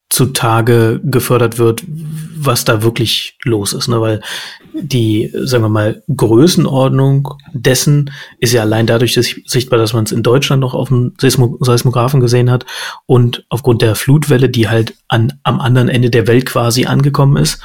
zutage 0.10 1.00
gefördert 1.06 1.58
wird, 1.58 1.84
was 1.88 2.66
da 2.66 2.84
wirklich 2.84 3.38
los 3.46 3.72
ist, 3.72 3.88
ne? 3.88 4.02
Weil 4.02 4.22
die, 4.74 5.32
sagen 5.34 5.64
wir 5.64 5.70
mal, 5.70 6.04
Größenordnung 6.14 7.30
dessen 7.54 8.12
ist 8.40 8.52
ja 8.52 8.64
allein 8.64 8.88
dadurch 8.88 9.14
sichtbar, 9.14 9.80
dass 9.80 9.94
man 9.94 10.04
es 10.04 10.12
in 10.12 10.22
Deutschland 10.22 10.60
noch 10.60 10.74
auf 10.74 10.90
dem 10.90 11.14
Seismo 11.18 11.58
Seismographen 11.62 12.20
gesehen 12.20 12.52
hat 12.52 12.66
und 13.06 13.46
aufgrund 13.48 13.82
der 13.82 13.96
Flutwelle, 13.96 14.50
die 14.50 14.68
halt 14.68 14.96
an, 15.08 15.40
am 15.44 15.62
anderen 15.62 15.88
Ende 15.88 16.10
der 16.10 16.28
Welt 16.28 16.46
quasi 16.46 16.88
angekommen 16.88 17.38
ist. 17.38 17.62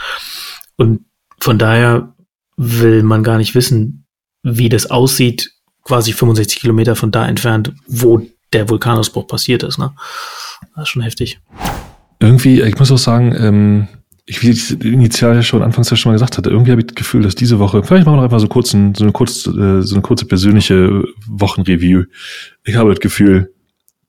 Und 0.77 1.01
von 1.41 1.59
daher 1.59 2.15
will 2.57 3.03
man 3.03 3.25
gar 3.25 3.39
nicht 3.39 3.57
wissen, 3.57 4.07
wie 4.45 4.69
das 4.69 4.89
aussieht, 4.89 5.51
quasi 5.85 6.13
65 6.13 6.61
Kilometer 6.61 6.97
von 6.97 7.11
da 7.11 7.27
entfernt, 7.27 7.73
wo 7.87 8.23
der 8.53 8.69
Vulkanausbruch 8.69 9.27
passiert 9.27 9.63
ist. 9.63 9.79
Ne? 9.79 9.93
Das 10.75 10.85
ist 10.85 10.89
schon 10.91 11.03
heftig. 11.03 11.41
Irgendwie, 12.21 12.61
ich 12.61 12.79
muss 12.79 12.93
auch 12.93 12.99
sagen, 12.99 13.35
ähm, 13.37 13.89
ich, 14.25 14.43
wie 14.43 14.51
ich 14.51 14.71
initial 14.85 15.35
ja 15.35 15.43
schon 15.43 15.63
anfangs 15.63 15.91
ja 15.91 15.97
schon 15.97 16.11
mal 16.11 16.15
gesagt 16.15 16.39
hatte, 16.39 16.51
irgendwie 16.51 16.71
habe 16.71 16.81
ich 16.81 16.87
das 16.87 16.95
Gefühl, 16.95 17.23
dass 17.23 17.35
diese 17.35 17.59
Woche, 17.59 17.83
vielleicht 17.83 18.07
machen 18.07 18.15
wir 18.15 18.19
noch 18.19 18.25
einfach 18.25 18.41
so, 18.41 18.47
kurzen, 18.47 18.95
so, 18.95 19.05
eine 19.05 19.13
kurz, 19.13 19.47
äh, 19.47 19.83
so 19.83 19.95
eine 19.95 20.03
kurze 20.03 20.27
persönliche 20.27 21.03
Wochenreview. 21.27 22.05
Ich 22.65 22.77
habe 22.77 22.91
das 22.91 23.01
Gefühl, 23.01 23.53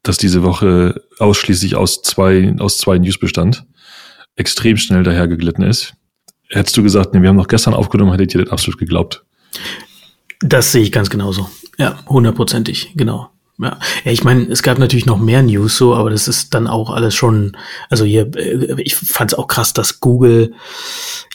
dass 0.03 0.17
diese 0.17 0.43
Woche 0.43 1.01
ausschließlich 1.17 1.75
aus 1.75 2.03
zwei, 2.03 2.55
aus 2.59 2.77
zwei 2.77 2.99
News 2.99 3.17
bestand, 3.17 3.65
extrem 4.35 4.77
schnell 4.77 5.03
dahergeglitten 5.03 5.63
ist. 5.63 5.93
Hättest 6.49 6.77
du 6.77 6.83
gesagt, 6.83 7.13
nee, 7.13 7.21
wir 7.21 7.29
haben 7.29 7.35
noch 7.35 7.47
gestern 7.47 7.73
aufgenommen, 7.73 8.11
hättet 8.11 8.35
ihr 8.35 8.43
das 8.43 8.51
absolut 8.51 8.79
geglaubt. 8.79 9.25
Das 10.41 10.71
sehe 10.71 10.83
ich 10.83 10.91
ganz 10.91 11.09
genauso. 11.09 11.49
Ja, 11.77 11.99
hundertprozentig, 12.07 12.93
genau. 12.95 13.29
Ja, 13.59 13.79
ja 14.03 14.11
ich 14.11 14.23
meine, 14.23 14.43
es 14.49 14.63
gab 14.63 14.79
natürlich 14.79 15.05
noch 15.05 15.19
mehr 15.19 15.43
News 15.43 15.77
so, 15.77 15.95
aber 15.95 16.09
das 16.09 16.27
ist 16.27 16.53
dann 16.53 16.67
auch 16.67 16.89
alles 16.89 17.15
schon, 17.15 17.55
also 17.89 18.05
hier, 18.05 18.35
äh, 18.35 18.81
ich 18.81 18.95
fand 18.95 19.31
es 19.31 19.37
auch 19.37 19.47
krass, 19.47 19.73
dass 19.73 19.99
Google 19.99 20.53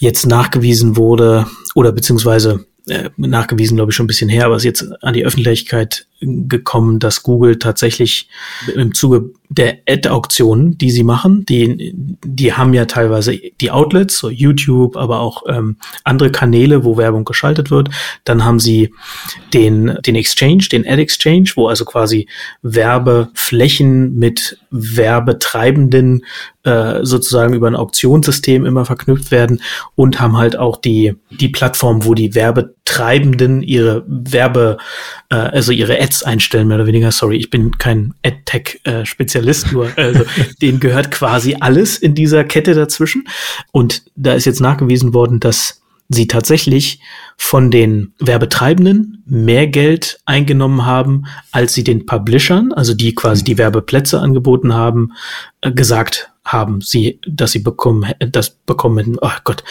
jetzt 0.00 0.26
nachgewiesen 0.26 0.96
wurde 0.96 1.46
oder 1.74 1.92
beziehungsweise 1.92 2.66
äh, 2.88 3.10
nachgewiesen, 3.16 3.76
glaube 3.76 3.92
ich, 3.92 3.96
schon 3.96 4.04
ein 4.04 4.08
bisschen 4.08 4.30
her, 4.30 4.46
aber 4.46 4.56
es 4.56 4.62
ist 4.62 4.82
jetzt 4.82 5.02
an 5.02 5.14
die 5.14 5.24
Öffentlichkeit 5.24 6.06
gekommen, 6.20 6.98
dass 6.98 7.22
Google 7.22 7.58
tatsächlich 7.58 8.28
im 8.74 8.94
Zuge 8.94 9.30
der 9.50 9.78
Ad-Auktionen, 9.88 10.76
die 10.76 10.90
sie 10.90 11.04
machen, 11.04 11.46
die, 11.46 11.94
die 11.94 12.52
haben 12.52 12.74
ja 12.74 12.84
teilweise 12.84 13.38
die 13.60 13.70
Outlets, 13.70 14.18
so 14.18 14.28
YouTube, 14.28 14.96
aber 14.96 15.20
auch 15.20 15.44
ähm, 15.48 15.76
andere 16.04 16.30
Kanäle, 16.30 16.84
wo 16.84 16.96
Werbung 16.96 17.24
geschaltet 17.24 17.70
wird. 17.70 17.88
Dann 18.24 18.44
haben 18.44 18.60
sie 18.60 18.92
den, 19.54 19.96
den 20.04 20.16
Exchange, 20.16 20.66
den 20.70 20.86
Ad-Exchange, 20.86 21.52
wo 21.54 21.68
also 21.68 21.84
quasi 21.86 22.28
Werbeflächen 22.62 24.14
mit 24.16 24.58
Werbetreibenden 24.70 26.24
äh, 26.64 27.04
sozusagen 27.04 27.54
über 27.54 27.68
ein 27.68 27.76
Auktionssystem 27.76 28.66
immer 28.66 28.84
verknüpft 28.84 29.30
werden 29.30 29.62
und 29.94 30.20
haben 30.20 30.36
halt 30.36 30.58
auch 30.58 30.76
die, 30.76 31.14
die 31.30 31.48
Plattform, 31.48 32.04
wo 32.04 32.12
die 32.12 32.34
Werbetreibenden 32.88 33.62
ihre 33.62 34.04
Werbe, 34.06 34.78
äh, 35.30 35.36
also 35.36 35.72
ihre 35.72 36.00
Ads 36.00 36.22
einstellen, 36.22 36.68
mehr 36.68 36.76
oder 36.76 36.86
weniger. 36.86 37.10
Sorry, 37.12 37.36
ich 37.36 37.50
bin 37.50 37.76
kein 37.78 38.14
AdTech-Spezialist, 38.24 39.72
nur 39.72 39.90
also 39.96 40.24
denen 40.62 40.80
gehört 40.80 41.10
quasi 41.10 41.56
alles 41.60 41.98
in 41.98 42.14
dieser 42.14 42.44
Kette 42.44 42.74
dazwischen. 42.74 43.28
Und 43.72 44.02
da 44.16 44.34
ist 44.34 44.46
jetzt 44.46 44.60
nachgewiesen 44.60 45.14
worden, 45.14 45.40
dass 45.40 45.82
sie 46.08 46.26
tatsächlich 46.26 47.00
von 47.36 47.70
den 47.70 48.14
Werbetreibenden 48.18 49.22
mehr 49.26 49.66
Geld 49.66 50.20
eingenommen 50.24 50.86
haben, 50.86 51.24
als 51.52 51.74
sie 51.74 51.84
den 51.84 52.06
Publishern, 52.06 52.72
also 52.72 52.94
die 52.94 53.14
quasi 53.14 53.44
die 53.44 53.58
Werbeplätze 53.58 54.18
angeboten 54.20 54.72
haben, 54.72 55.12
äh, 55.60 55.70
gesagt 55.70 56.30
haben 56.52 56.80
sie, 56.80 57.20
dass 57.26 57.52
sie 57.52 57.58
bekommen, 57.58 58.10
das 58.18 58.50
bekommen, 58.50 59.18
oh 59.20 59.30
Gott, 59.44 59.62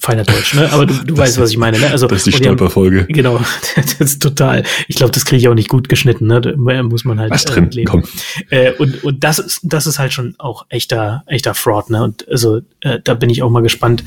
feiner 0.00 0.22
Deutsch, 0.22 0.54
ne? 0.54 0.72
Aber 0.72 0.86
du, 0.86 0.94
du 0.94 1.16
weißt, 1.16 1.38
was 1.38 1.50
ich 1.50 1.56
meine, 1.56 1.78
ne? 1.78 1.90
Also, 1.90 2.06
das 2.06 2.18
ist 2.18 2.26
die 2.26 2.44
Stolperfolge. 2.44 3.06
Genau, 3.08 3.40
das 3.74 3.94
ist 3.94 4.22
total. 4.22 4.62
Ich 4.86 4.94
glaube, 4.96 5.12
das 5.12 5.24
kriege 5.24 5.40
ich 5.40 5.48
auch 5.48 5.54
nicht 5.54 5.68
gut 5.68 5.88
geschnitten, 5.88 6.28
ne? 6.28 6.40
Da 6.40 6.54
muss 6.56 7.04
man 7.04 7.18
halt 7.18 7.32
was 7.32 7.44
drin, 7.44 7.70
äh, 7.72 7.74
leben. 7.74 7.90
Komm. 7.90 8.02
Äh, 8.50 8.72
und, 8.72 9.02
und 9.02 9.24
das 9.24 9.40
ist, 9.40 9.60
das 9.64 9.88
ist 9.88 9.98
halt 9.98 10.12
schon 10.12 10.36
auch 10.38 10.66
echter, 10.68 11.24
echter 11.26 11.54
Fraud, 11.54 11.90
ne? 11.90 12.04
Und 12.04 12.28
also 12.28 12.60
äh, 12.80 13.00
da 13.02 13.14
bin 13.14 13.28
ich 13.28 13.42
auch 13.42 13.50
mal 13.50 13.62
gespannt, 13.62 14.04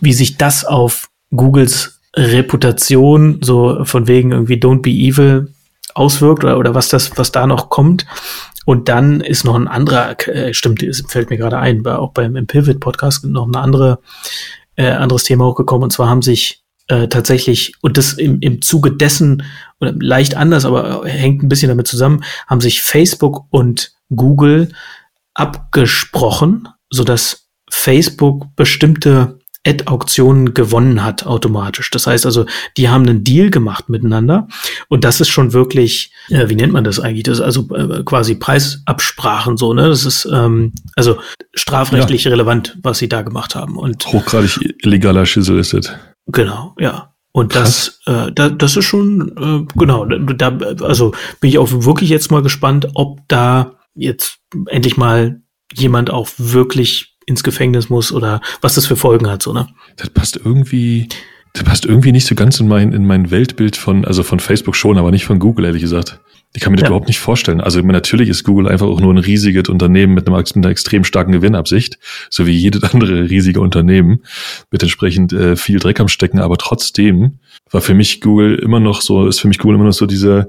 wie 0.00 0.12
sich 0.12 0.36
das 0.36 0.64
auf 0.64 1.08
Googles 1.30 2.00
Reputation, 2.16 3.38
so 3.40 3.84
von 3.84 4.08
wegen 4.08 4.32
irgendwie 4.32 4.56
Don't 4.56 4.82
be 4.82 4.90
evil, 4.90 5.53
auswirkt 5.94 6.44
oder, 6.44 6.58
oder 6.58 6.74
was 6.74 6.88
das, 6.88 7.16
was 7.16 7.32
da 7.32 7.46
noch 7.46 7.70
kommt. 7.70 8.06
Und 8.66 8.88
dann 8.88 9.20
ist 9.20 9.44
noch 9.44 9.54
ein 9.54 9.68
anderer, 9.68 10.16
äh, 10.28 10.54
stimmt, 10.54 10.82
es 10.82 11.02
fällt 11.06 11.30
mir 11.30 11.36
gerade 11.36 11.58
ein, 11.58 11.86
auch 11.86 12.12
beim 12.12 12.36
im 12.36 12.46
Pivot 12.46 12.80
Podcast 12.80 13.24
noch 13.24 13.46
ein 13.46 13.56
andere, 13.56 14.00
äh, 14.76 14.90
anderes 14.90 15.24
Thema 15.24 15.44
hochgekommen. 15.46 15.84
Und 15.84 15.90
zwar 15.90 16.08
haben 16.08 16.22
sich 16.22 16.64
äh, 16.88 17.08
tatsächlich, 17.08 17.74
und 17.82 17.96
das 17.96 18.14
im, 18.14 18.40
im 18.40 18.62
Zuge 18.62 18.92
dessen, 18.92 19.42
oder 19.80 19.92
leicht 19.98 20.36
anders, 20.36 20.64
aber 20.64 21.06
hängt 21.06 21.42
ein 21.42 21.48
bisschen 21.48 21.68
damit 21.68 21.86
zusammen, 21.86 22.24
haben 22.46 22.60
sich 22.60 22.82
Facebook 22.82 23.46
und 23.50 23.92
Google 24.14 24.72
abgesprochen, 25.34 26.68
so 26.90 27.04
dass 27.04 27.48
Facebook 27.70 28.54
bestimmte 28.56 29.38
Ad-Auktionen 29.66 30.54
gewonnen 30.54 31.02
hat 31.02 31.26
automatisch. 31.26 31.90
Das 31.90 32.06
heißt 32.06 32.26
also, 32.26 32.46
die 32.76 32.88
haben 32.88 33.08
einen 33.08 33.24
Deal 33.24 33.50
gemacht 33.50 33.88
miteinander 33.88 34.48
und 34.88 35.04
das 35.04 35.20
ist 35.20 35.28
schon 35.28 35.52
wirklich, 35.52 36.12
äh, 36.28 36.48
wie 36.48 36.54
nennt 36.54 36.72
man 36.72 36.84
das 36.84 37.00
eigentlich? 37.00 37.24
Das 37.24 37.38
ist 37.38 37.44
also 37.44 37.68
äh, 37.74 38.02
quasi 38.04 38.34
Preisabsprachen 38.34 39.56
so, 39.56 39.72
ne? 39.72 39.88
Das 39.88 40.04
ist 40.04 40.28
ähm, 40.30 40.72
also 40.96 41.18
strafrechtlich 41.54 42.24
ja. 42.24 42.30
relevant, 42.30 42.76
was 42.82 42.98
sie 42.98 43.08
da 43.08 43.22
gemacht 43.22 43.54
haben. 43.54 43.76
Und 43.76 44.06
hochgradig 44.06 44.58
illegaler 44.82 45.26
Schissel 45.26 45.58
ist 45.58 45.74
es. 45.74 45.92
Genau, 46.26 46.74
ja. 46.78 47.14
Und 47.32 47.56
das, 47.56 48.00
äh, 48.06 48.30
da, 48.32 48.48
das 48.48 48.76
ist 48.76 48.84
schon, 48.84 49.66
äh, 49.66 49.74
genau, 49.76 50.04
da, 50.04 50.56
also 50.82 51.12
bin 51.40 51.50
ich 51.50 51.58
auch 51.58 51.68
wirklich 51.70 52.08
jetzt 52.08 52.30
mal 52.30 52.42
gespannt, 52.42 52.88
ob 52.94 53.26
da 53.26 53.72
jetzt 53.96 54.38
endlich 54.66 54.96
mal 54.96 55.40
jemand 55.72 56.10
auch 56.10 56.28
wirklich 56.38 57.13
ins 57.26 57.42
Gefängnis 57.42 57.90
muss 57.90 58.12
oder 58.12 58.40
was 58.60 58.74
das 58.74 58.86
für 58.86 58.96
Folgen 58.96 59.28
hat, 59.28 59.42
so, 59.42 59.52
ne? 59.52 59.68
Das 59.96 60.10
passt 60.10 60.36
irgendwie, 60.36 61.08
das 61.52 61.64
passt 61.64 61.86
irgendwie 61.86 62.12
nicht 62.12 62.26
so 62.26 62.34
ganz 62.34 62.60
in 62.60 62.68
mein, 62.68 62.92
in 62.92 63.06
mein 63.06 63.30
Weltbild 63.30 63.76
von, 63.76 64.04
also 64.04 64.22
von 64.22 64.40
Facebook 64.40 64.76
schon, 64.76 64.98
aber 64.98 65.10
nicht 65.10 65.24
von 65.24 65.38
Google, 65.38 65.64
ehrlich 65.66 65.82
gesagt. 65.82 66.20
Ich 66.56 66.62
kann 66.62 66.70
mir 66.70 66.76
das 66.76 66.82
ja. 66.82 66.88
überhaupt 66.88 67.08
nicht 67.08 67.18
vorstellen. 67.18 67.60
Also 67.60 67.80
natürlich 67.80 68.28
ist 68.28 68.44
Google 68.44 68.68
einfach 68.68 68.86
auch 68.86 69.00
nur 69.00 69.12
ein 69.12 69.18
riesiges 69.18 69.68
Unternehmen 69.68 70.14
mit, 70.14 70.28
einem, 70.28 70.36
mit 70.36 70.56
einer 70.56 70.68
extrem 70.68 71.02
starken 71.02 71.32
Gewinnabsicht, 71.32 71.98
so 72.30 72.46
wie 72.46 72.52
jedes 72.52 72.84
andere 72.84 73.28
riesige 73.28 73.60
Unternehmen 73.60 74.22
mit 74.70 74.82
entsprechend 74.82 75.32
äh, 75.32 75.56
viel 75.56 75.80
Dreck 75.80 75.98
am 75.98 76.06
Stecken. 76.06 76.38
Aber 76.38 76.56
trotzdem 76.56 77.40
war 77.70 77.80
für 77.80 77.94
mich 77.94 78.20
Google 78.20 78.54
immer 78.54 78.78
noch 78.78 79.00
so, 79.00 79.26
ist 79.26 79.40
für 79.40 79.48
mich 79.48 79.58
Google 79.58 79.76
immer 79.76 79.86
noch 79.86 79.92
so 79.92 80.06
diese, 80.06 80.48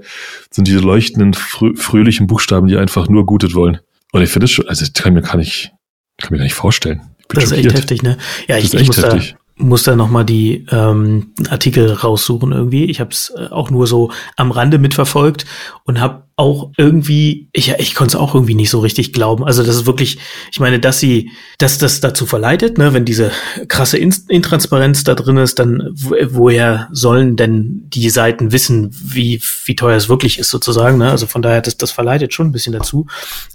sind 0.52 0.68
diese 0.68 0.80
leuchtenden, 0.80 1.34
frö 1.34 1.74
fröhlichen 1.76 2.28
Buchstaben, 2.28 2.68
die 2.68 2.78
einfach 2.78 3.10
nur 3.10 3.26
Gutes 3.26 3.56
wollen. 3.56 3.80
Und 4.12 4.22
ich 4.22 4.30
finde 4.30 4.46
es 4.46 4.52
schon, 4.52 4.68
also 4.68 4.86
das 4.86 4.94
kann 4.94 5.16
mir 5.16 5.24
gar 5.24 5.38
nicht, 5.38 5.74
kann 6.18 6.32
mir 6.32 6.38
gar 6.38 6.44
nicht 6.44 6.54
vorstellen. 6.54 7.02
Das 7.30 7.46
ist 7.46 7.52
echt 7.54 7.74
heftig, 7.74 8.04
ne? 8.04 8.18
Ja, 8.48 8.58
ich, 8.58 8.74
ich 8.74 8.88
muss, 8.88 8.98
heftig. 8.98 9.36
da, 9.58 9.64
muss 9.64 9.84
da 9.84 9.96
nochmal 9.96 10.26
die 10.26 10.66
ähm, 10.72 11.34
Artikel 11.50 11.92
raussuchen 11.92 12.52
irgendwie. 12.52 12.86
Ich 12.86 13.00
habe 13.00 13.12
es 13.12 13.34
äh, 13.36 13.48
auch 13.48 13.72
nur 13.72 13.88
so 13.88 14.12
am 14.36 14.52
Rande 14.52 14.78
mitverfolgt 14.78 15.46
und 15.84 16.00
habe 16.00 16.25
auch 16.38 16.72
irgendwie, 16.76 17.48
ich, 17.54 17.74
ich 17.78 17.96
konnte 17.96 18.18
es 18.18 18.22
auch 18.22 18.36
irgendwie 18.36 18.56
nicht 18.56 18.70
so 18.70 18.80
richtig 18.80 19.14
glauben. 19.14 19.46
Also 19.46 19.64
das 19.64 19.76
ist 19.78 19.86
wirklich, 19.86 20.18
ich 20.52 20.60
meine, 20.60 20.80
dass 20.80 21.00
sie, 21.00 21.32
dass 21.60 21.78
das 21.78 22.02
dazu 22.02 22.26
verleitet, 22.26 22.78
ne, 22.78 22.94
wenn 22.94 23.06
diese 23.06 23.32
krasse 23.70 23.98
Intransparenz 23.98 25.06
da 25.06 25.16
drin 25.16 25.38
ist, 25.38 25.60
dann 25.60 25.92
woher 25.94 26.90
sollen 26.92 27.38
denn 27.38 27.84
die 27.88 28.10
Seiten 28.10 28.52
wissen, 28.52 28.90
wie, 28.92 29.42
wie 29.64 29.76
teuer 29.78 29.96
es 29.96 30.10
wirklich 30.10 30.38
ist 30.38 30.50
sozusagen. 30.50 30.98
Ne? 30.98 31.10
Also 31.10 31.26
von 31.26 31.42
daher, 31.42 31.62
das, 31.62 31.78
das 31.78 31.92
verleitet 31.92 32.34
schon 32.34 32.48
ein 32.48 32.52
bisschen 32.52 32.74
dazu. 32.74 33.08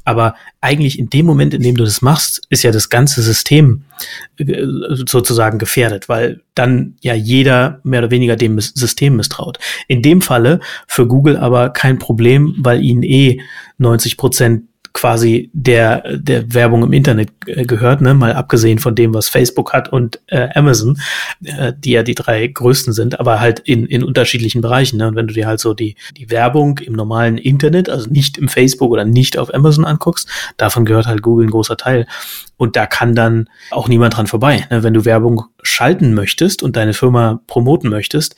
Aber 0.05 0.35
eigentlich 0.63 0.99
in 0.99 1.11
dem 1.11 1.27
Moment, 1.27 1.53
in 1.53 1.63
dem 1.63 1.77
du 1.77 1.85
das 1.85 2.01
machst, 2.01 2.41
ist 2.49 2.63
ja 2.63 2.73
das 2.73 2.89
ganze 2.89 3.21
System 3.21 3.85
äh, 4.39 4.65
sozusagen 5.07 5.59
gefährdet, 5.59 6.09
weil 6.09 6.41
dann 6.55 6.97
ja 7.01 7.15
jeder 7.15 7.81
mehr 7.83 8.01
oder 8.01 8.11
weniger 8.11 8.37
dem 8.37 8.61
System 8.61 9.17
misstraut. 9.17 9.59
In 9.89 10.03
dem 10.03 10.21
Falle 10.21 10.61
für 10.87 11.07
Google 11.07 11.37
aber 11.37 11.71
kein 11.71 11.99
Problem, 11.99 12.55
weil 12.59 12.70
ihnen 12.77 13.03
eh 13.03 13.41
90 13.79 14.17
Prozent 14.17 14.65
quasi 14.93 15.51
der, 15.53 16.19
der 16.19 16.53
Werbung 16.53 16.83
im 16.83 16.93
Internet 16.93 17.31
äh, 17.47 17.65
gehört, 17.65 18.01
ne? 18.01 18.15
mal 18.15 18.33
abgesehen 18.33 18.79
von 18.79 18.95
dem, 18.95 19.15
was 19.15 19.29
Facebook 19.29 19.73
hat 19.73 19.93
und 19.93 20.21
äh, 20.27 20.49
Amazon, 20.55 21.01
äh, 21.45 21.73
die 21.77 21.93
ja 21.93 22.03
die 22.03 22.15
drei 22.15 22.47
größten 22.47 22.93
sind, 22.93 23.21
aber 23.21 23.41
halt 23.41 23.61
in, 23.61 23.87
in 23.87 24.03
unterschiedlichen 24.03 24.61
Bereichen. 24.61 24.97
Ne? 24.97 25.09
Und 25.09 25.15
wenn 25.15 25.29
du 25.29 25.35
dir 25.35 25.47
halt 25.47 25.61
so 25.61 25.75
die, 25.75 25.95
die 26.17 26.31
Werbung 26.31 26.79
im 26.79 26.95
normalen 26.95 27.39
Internet, 27.39 27.89
also 27.89 28.11
nicht 28.11 28.37
im 28.39 28.49
Facebook 28.49 28.91
oder 28.91 29.05
nicht 29.05 29.39
auf 29.39 29.55
Amazon 29.55 29.85
anguckst, 29.85 30.29
davon 30.57 30.85
gehört 30.85 31.07
halt 31.07 31.23
Google 31.23 31.47
ein 31.47 31.51
großer 31.51 31.77
Teil. 31.77 32.07
Und 32.57 32.77
da 32.77 32.87
kann 32.87 33.15
dann 33.15 33.49
auch 33.71 33.89
niemand 33.89 34.17
dran 34.17 34.27
vorbei. 34.27 34.67
Ne? 34.71 34.83
Wenn 34.83 34.95
du 34.95 35.05
Werbung 35.05 35.45
schalten 35.63 36.15
möchtest 36.15 36.63
und 36.63 36.77
deine 36.77 36.95
Firma 36.95 37.41
promoten 37.47 37.91
möchtest, 37.91 38.35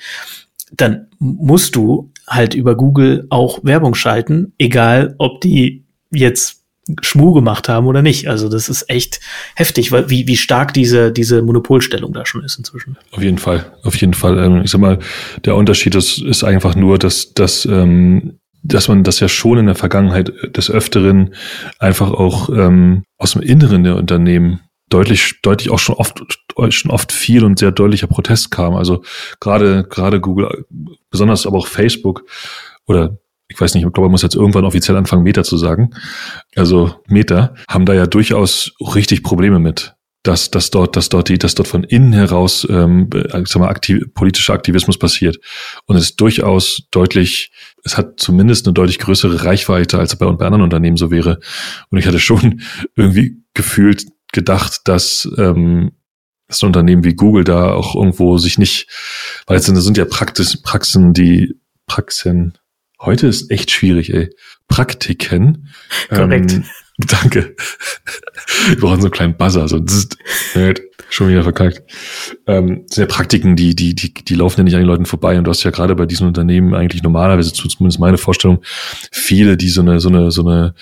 dann 0.70 1.08
musst 1.18 1.76
du 1.76 2.11
halt 2.28 2.54
über 2.54 2.76
Google 2.76 3.26
auch 3.30 3.60
Werbung 3.62 3.94
schalten, 3.94 4.52
egal 4.58 5.14
ob 5.18 5.40
die 5.40 5.84
jetzt 6.10 6.62
Schmu 7.00 7.32
gemacht 7.32 7.68
haben 7.68 7.86
oder 7.86 8.02
nicht. 8.02 8.28
Also 8.28 8.48
das 8.48 8.68
ist 8.68 8.90
echt 8.90 9.20
heftig, 9.54 9.92
weil 9.92 10.10
wie, 10.10 10.26
wie 10.26 10.36
stark 10.36 10.74
diese, 10.74 11.12
diese 11.12 11.42
Monopolstellung 11.42 12.12
da 12.12 12.26
schon 12.26 12.44
ist 12.44 12.58
inzwischen. 12.58 12.96
Auf 13.12 13.22
jeden 13.22 13.38
Fall, 13.38 13.72
auf 13.84 13.96
jeden 13.96 14.14
Fall. 14.14 14.38
Ähm, 14.38 14.62
ich 14.64 14.70
sag 14.70 14.80
mal, 14.80 14.98
der 15.44 15.54
Unterschied 15.54 15.94
ist, 15.94 16.18
ist 16.18 16.42
einfach 16.42 16.74
nur, 16.74 16.98
dass, 16.98 17.34
dass, 17.34 17.64
ähm, 17.66 18.38
dass 18.64 18.88
man 18.88 19.04
das 19.04 19.20
ja 19.20 19.28
schon 19.28 19.58
in 19.58 19.66
der 19.66 19.74
Vergangenheit 19.76 20.32
des 20.56 20.70
Öfteren 20.70 21.34
einfach 21.78 22.10
auch 22.10 22.48
ähm, 22.48 23.04
aus 23.16 23.32
dem 23.32 23.42
Inneren 23.42 23.84
der 23.84 23.96
Unternehmen 23.96 24.60
deutlich, 24.88 25.40
deutlich 25.42 25.70
auch 25.70 25.78
schon 25.78 25.96
oft, 25.96 26.20
schon 26.70 26.90
oft 26.90 27.12
viel 27.12 27.44
und 27.44 27.58
sehr 27.58 27.72
deutlicher 27.72 28.06
Protest 28.06 28.50
kam. 28.50 28.74
Also 28.74 29.02
gerade, 29.40 29.84
gerade 29.84 30.20
Google, 30.20 30.66
besonders 31.10 31.46
aber 31.46 31.58
auch 31.58 31.66
Facebook 31.66 32.24
oder 32.86 33.18
ich 33.48 33.60
weiß 33.60 33.74
nicht, 33.74 33.84
ich 33.84 33.92
glaube, 33.92 34.06
man 34.06 34.12
muss 34.12 34.22
jetzt 34.22 34.34
irgendwann 34.34 34.64
offiziell 34.64 34.96
anfangen, 34.96 35.24
Meta 35.24 35.42
zu 35.42 35.58
sagen. 35.58 35.90
Also 36.56 36.94
Meta 37.06 37.54
haben 37.68 37.84
da 37.84 37.92
ja 37.92 38.06
durchaus 38.06 38.72
richtig 38.80 39.22
Probleme 39.22 39.58
mit 39.58 39.94
dass, 40.22 40.50
dass 40.50 40.70
dort, 40.70 40.96
dass 40.96 41.08
dort 41.08 41.28
die, 41.28 41.38
dass 41.38 41.54
dort 41.54 41.68
von 41.68 41.82
innen 41.84 42.12
heraus, 42.12 42.66
ähm, 42.70 43.10
sag 43.10 43.56
mal, 43.56 43.68
aktiv, 43.68 44.04
politischer 44.14 44.52
Aktivismus 44.52 44.98
passiert. 44.98 45.38
Und 45.86 45.96
es 45.96 46.04
ist 46.04 46.20
durchaus 46.20 46.86
deutlich, 46.90 47.50
es 47.84 47.96
hat 47.96 48.20
zumindest 48.20 48.66
eine 48.66 48.74
deutlich 48.74 49.00
größere 49.00 49.44
Reichweite, 49.44 49.98
als 49.98 50.14
bei, 50.16 50.26
bei 50.26 50.44
anderen 50.46 50.62
Unternehmen 50.62 50.96
so 50.96 51.10
wäre. 51.10 51.40
Und 51.90 51.98
ich 51.98 52.06
hatte 52.06 52.20
schon 52.20 52.62
irgendwie 52.96 53.42
gefühlt 53.54 54.06
gedacht, 54.32 54.82
dass 54.84 55.28
ähm, 55.38 55.92
das 56.52 56.62
Unternehmen 56.62 57.04
wie 57.04 57.14
Google 57.14 57.44
da 57.44 57.72
auch 57.72 57.94
irgendwo 57.94 58.38
sich 58.38 58.58
nicht, 58.58 58.88
weil 59.46 59.58
es 59.58 59.66
sind, 59.66 59.96
ja 59.96 60.04
Praxis, 60.04 60.60
Praxen, 60.60 61.12
die 61.12 61.56
Praxen, 61.86 62.58
Heute 63.02 63.26
ist 63.26 63.50
echt 63.50 63.72
schwierig, 63.72 64.14
ey. 64.14 64.30
Praktiken. 64.68 65.68
Korrekt. 66.08 66.52
Ähm, 66.52 66.64
danke. 66.98 67.56
Wir 68.68 68.76
brauchen 68.76 69.00
so 69.00 69.06
einen 69.06 69.12
kleinen 69.12 69.36
Buzzer, 69.36 69.66
so 69.66 69.80
zzzt, 69.80 70.16
schon 71.10 71.28
wieder 71.28 71.42
verkackt. 71.42 71.82
Ähm, 72.46 72.84
sind 72.88 73.08
ja 73.08 73.12
Praktiken, 73.12 73.56
die, 73.56 73.74
die, 73.74 73.96
die, 73.96 74.14
die 74.14 74.34
laufen 74.36 74.60
ja 74.60 74.64
nicht 74.64 74.74
an 74.74 74.82
den 74.82 74.86
Leuten 74.86 75.06
vorbei. 75.06 75.36
Und 75.36 75.44
du 75.44 75.50
hast 75.50 75.64
ja 75.64 75.72
gerade 75.72 75.96
bei 75.96 76.06
diesen 76.06 76.28
Unternehmen 76.28 76.74
eigentlich 76.74 77.02
normalerweise, 77.02 77.52
zumindest 77.52 77.98
meine 77.98 78.18
Vorstellung, 78.18 78.62
viele, 79.10 79.56
die 79.56 79.68
so 79.68 79.80
eine, 79.80 79.98
so 79.98 80.08
eine, 80.08 80.30
so 80.30 80.42
eine, 80.46 80.74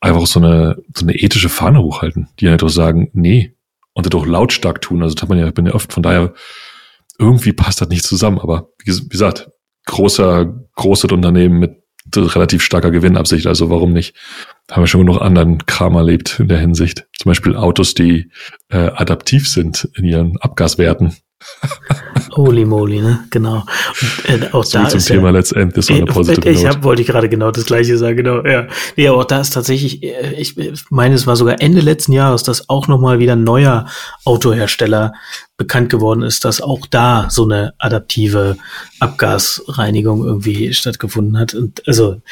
einfach 0.00 0.26
so 0.28 0.38
eine, 0.38 0.76
so 0.96 1.04
eine 1.04 1.16
ethische 1.16 1.48
Fahne 1.48 1.82
hochhalten, 1.82 2.28
die 2.38 2.48
halt 2.48 2.62
auch 2.62 2.68
sagen, 2.68 3.10
nee, 3.14 3.52
und 3.94 4.06
das 4.06 4.20
auch 4.20 4.26
lautstark 4.26 4.80
tun. 4.80 5.02
Also 5.02 5.14
das 5.14 5.22
hat 5.22 5.28
man 5.28 5.38
ja, 5.38 5.50
bin 5.50 5.66
ja 5.66 5.74
oft, 5.74 5.92
von 5.92 6.02
daher, 6.02 6.34
irgendwie 7.18 7.52
passt 7.52 7.80
das 7.80 7.88
nicht 7.88 8.04
zusammen. 8.04 8.38
Aber 8.38 8.70
wie 8.84 9.08
gesagt, 9.08 9.50
großer, 9.86 10.46
großes 10.76 11.12
Unternehmen 11.12 11.58
mit 11.58 11.82
relativ 12.16 12.62
starker 12.62 12.90
Gewinnabsicht. 12.90 13.46
Also 13.46 13.70
warum 13.70 13.92
nicht? 13.92 14.16
Haben 14.70 14.82
wir 14.82 14.86
schon 14.86 15.06
genug 15.06 15.20
anderen 15.20 15.66
Kram 15.66 15.94
erlebt 15.94 16.40
in 16.40 16.48
der 16.48 16.58
Hinsicht. 16.58 17.06
Zum 17.18 17.30
Beispiel 17.30 17.56
Autos, 17.56 17.94
die 17.94 18.30
äh, 18.70 18.76
adaptiv 18.76 19.48
sind 19.48 19.88
in 19.94 20.04
ihren 20.04 20.36
Abgaswerten. 20.38 21.16
Holy 22.34 22.64
moly, 22.64 23.00
ne? 23.00 23.24
Genau. 23.30 23.64
Und, 24.26 24.42
äh, 24.42 24.48
auch 24.52 24.64
so 24.64 24.78
da 24.78 24.88
zum 24.88 24.98
ist 24.98 25.06
Thema 25.06 25.28
ja, 25.28 25.30
letztendlich 25.30 25.84
so 25.84 25.92
eine 25.92 26.06
positive 26.06 26.48
Ich 26.48 26.64
hab, 26.64 26.82
wollte 26.82 27.02
ich 27.02 27.08
gerade 27.08 27.28
genau 27.28 27.50
das 27.50 27.66
gleiche 27.66 27.98
sagen, 27.98 28.16
genau. 28.16 28.44
Ja, 28.44 28.68
nee, 28.96 29.06
aber 29.06 29.18
auch 29.18 29.24
da 29.24 29.40
ist 29.40 29.50
tatsächlich, 29.50 30.02
äh, 30.02 30.32
ich 30.34 30.56
meine, 30.90 31.14
es 31.14 31.26
war 31.26 31.36
sogar 31.36 31.60
Ende 31.60 31.80
letzten 31.80 32.12
Jahres, 32.12 32.42
dass 32.42 32.68
auch 32.68 32.88
noch 32.88 33.00
mal 33.00 33.18
wieder 33.18 33.34
ein 33.34 33.44
neuer 33.44 33.86
Autohersteller 34.24 35.12
bekannt 35.56 35.90
geworden 35.90 36.22
ist, 36.22 36.44
dass 36.44 36.60
auch 36.60 36.86
da 36.86 37.28
so 37.28 37.44
eine 37.44 37.74
adaptive 37.78 38.56
Abgasreinigung 38.98 40.24
irgendwie 40.24 40.72
stattgefunden 40.72 41.38
hat. 41.38 41.54
Und 41.54 41.86
also 41.86 42.22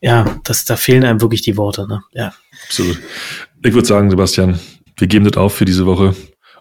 ja, 0.00 0.40
das, 0.44 0.64
da 0.64 0.76
fehlen 0.76 1.04
einem 1.04 1.20
wirklich 1.20 1.42
die 1.42 1.56
Worte, 1.56 1.88
ne? 1.88 2.02
Ja. 2.12 2.32
Absolut. 2.66 2.98
Ich 3.64 3.74
würde 3.74 3.86
sagen, 3.86 4.10
Sebastian, 4.10 4.58
wir 4.96 5.08
geben 5.08 5.24
das 5.24 5.36
auf 5.36 5.54
für 5.54 5.64
diese 5.64 5.86
Woche 5.86 6.14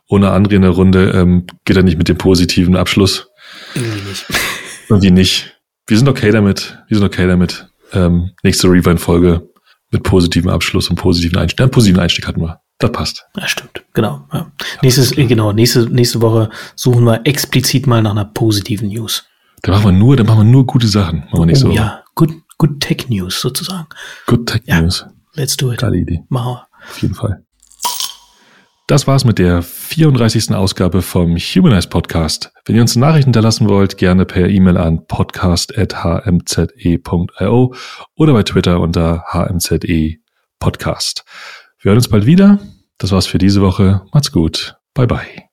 ohne 0.10 0.32
André 0.32 0.56
in 0.56 0.62
der 0.62 0.72
Runde 0.72 1.12
ähm, 1.12 1.46
geht 1.66 1.78
er 1.78 1.84
nicht 1.84 1.98
mit 1.98 2.08
dem 2.08 2.18
positiven 2.18 2.76
Abschluss. 2.76 3.30
Irgendwie 3.76 4.10
nicht. 4.10 4.26
Irgendwie 4.90 5.12
nicht. 5.12 5.60
Wir 5.88 5.98
sind 5.98 6.08
okay 6.08 6.32
damit. 6.32 6.78
Wir 6.88 6.98
sind 6.98 7.06
okay 7.06 7.28
damit. 7.28 7.68
Ähm, 7.94 8.32
nächste 8.44 8.68
Rewind-Folge 8.68 9.50
mit 9.92 10.04
positivem 10.04 10.50
Abschluss 10.50 10.90
und 10.90 10.98
positiven 10.98 11.38
Einstieg. 11.38 11.62
Einen 11.62 11.72
positiven 11.72 12.02
Einstieg 12.02 12.28
hatten 12.28 12.42
wir. 12.42 12.62
Das 12.80 12.92
passt. 12.92 13.26
Ja, 13.36 13.48
stimmt. 13.48 13.84
Genau. 13.94 14.28
Ja. 14.32 14.52
Nächstes, 14.82 15.12
genau, 15.12 15.52
nächste, 15.52 15.90
nächste 15.90 16.22
Woche 16.22 16.50
suchen 16.76 17.06
wir 17.06 17.22
explizit 17.26 17.88
mal 17.88 18.02
nach 18.02 18.12
einer 18.12 18.26
positiven 18.26 18.90
News. 18.90 19.26
Da 19.64 19.72
machen 19.72 19.86
wir 19.86 19.92
nur, 19.94 20.16
da 20.16 20.24
machen 20.24 20.40
wir 20.40 20.52
nur 20.52 20.66
gute 20.66 20.88
Sachen. 20.88 21.22
Machen 21.32 21.40
wir 21.40 21.46
nicht 21.48 21.64
oh, 21.64 21.70
so. 21.70 21.72
Ja, 21.72 22.04
good, 22.14 22.32
good 22.58 22.80
Tech 22.80 23.10
News 23.10 23.42
sozusagen. 23.42 23.88
Good 24.28 24.46
Tech 24.48 24.62
ja. 24.66 24.82
News. 24.82 25.06
Let's 25.34 25.58
do 25.58 25.72
it. 25.72 25.80
Geile 25.80 25.98
Idee. 25.98 26.24
Machen 26.30 26.54
wir. 26.54 26.68
Auf 26.88 27.02
jeden 27.02 27.16
Fall. 27.16 27.44
Das 28.88 29.06
war's 29.06 29.26
mit 29.26 29.38
der 29.38 29.62
34. 29.64 30.56
Ausgabe 30.56 31.02
vom 31.02 31.36
Humanize 31.36 31.90
Podcast. 31.90 32.54
Wenn 32.64 32.78
ihr 32.78 32.82
uns 32.82 32.96
Nachrichten 32.96 33.32
hinterlassen 33.32 33.68
wollt, 33.68 33.98
gerne 33.98 34.24
per 34.24 34.48
E-Mail 34.48 34.78
an 34.78 35.06
podcast.hmze.io 35.08 37.74
oder 38.16 38.32
bei 38.32 38.44
Twitter 38.44 38.80
unter 38.80 39.26
hmze 39.34 39.80
podcast. 40.60 41.26
Wir 41.82 41.90
hören 41.90 41.98
uns 41.98 42.08
bald 42.08 42.26
wieder. 42.26 42.60
Das 42.98 43.12
war's 43.12 43.28
für 43.28 43.40
diese 43.40 43.62
Woche. 43.62 44.06
Macht's 44.14 44.32
gut. 44.32 44.78
Bye 44.94 45.08
bye. 45.08 45.47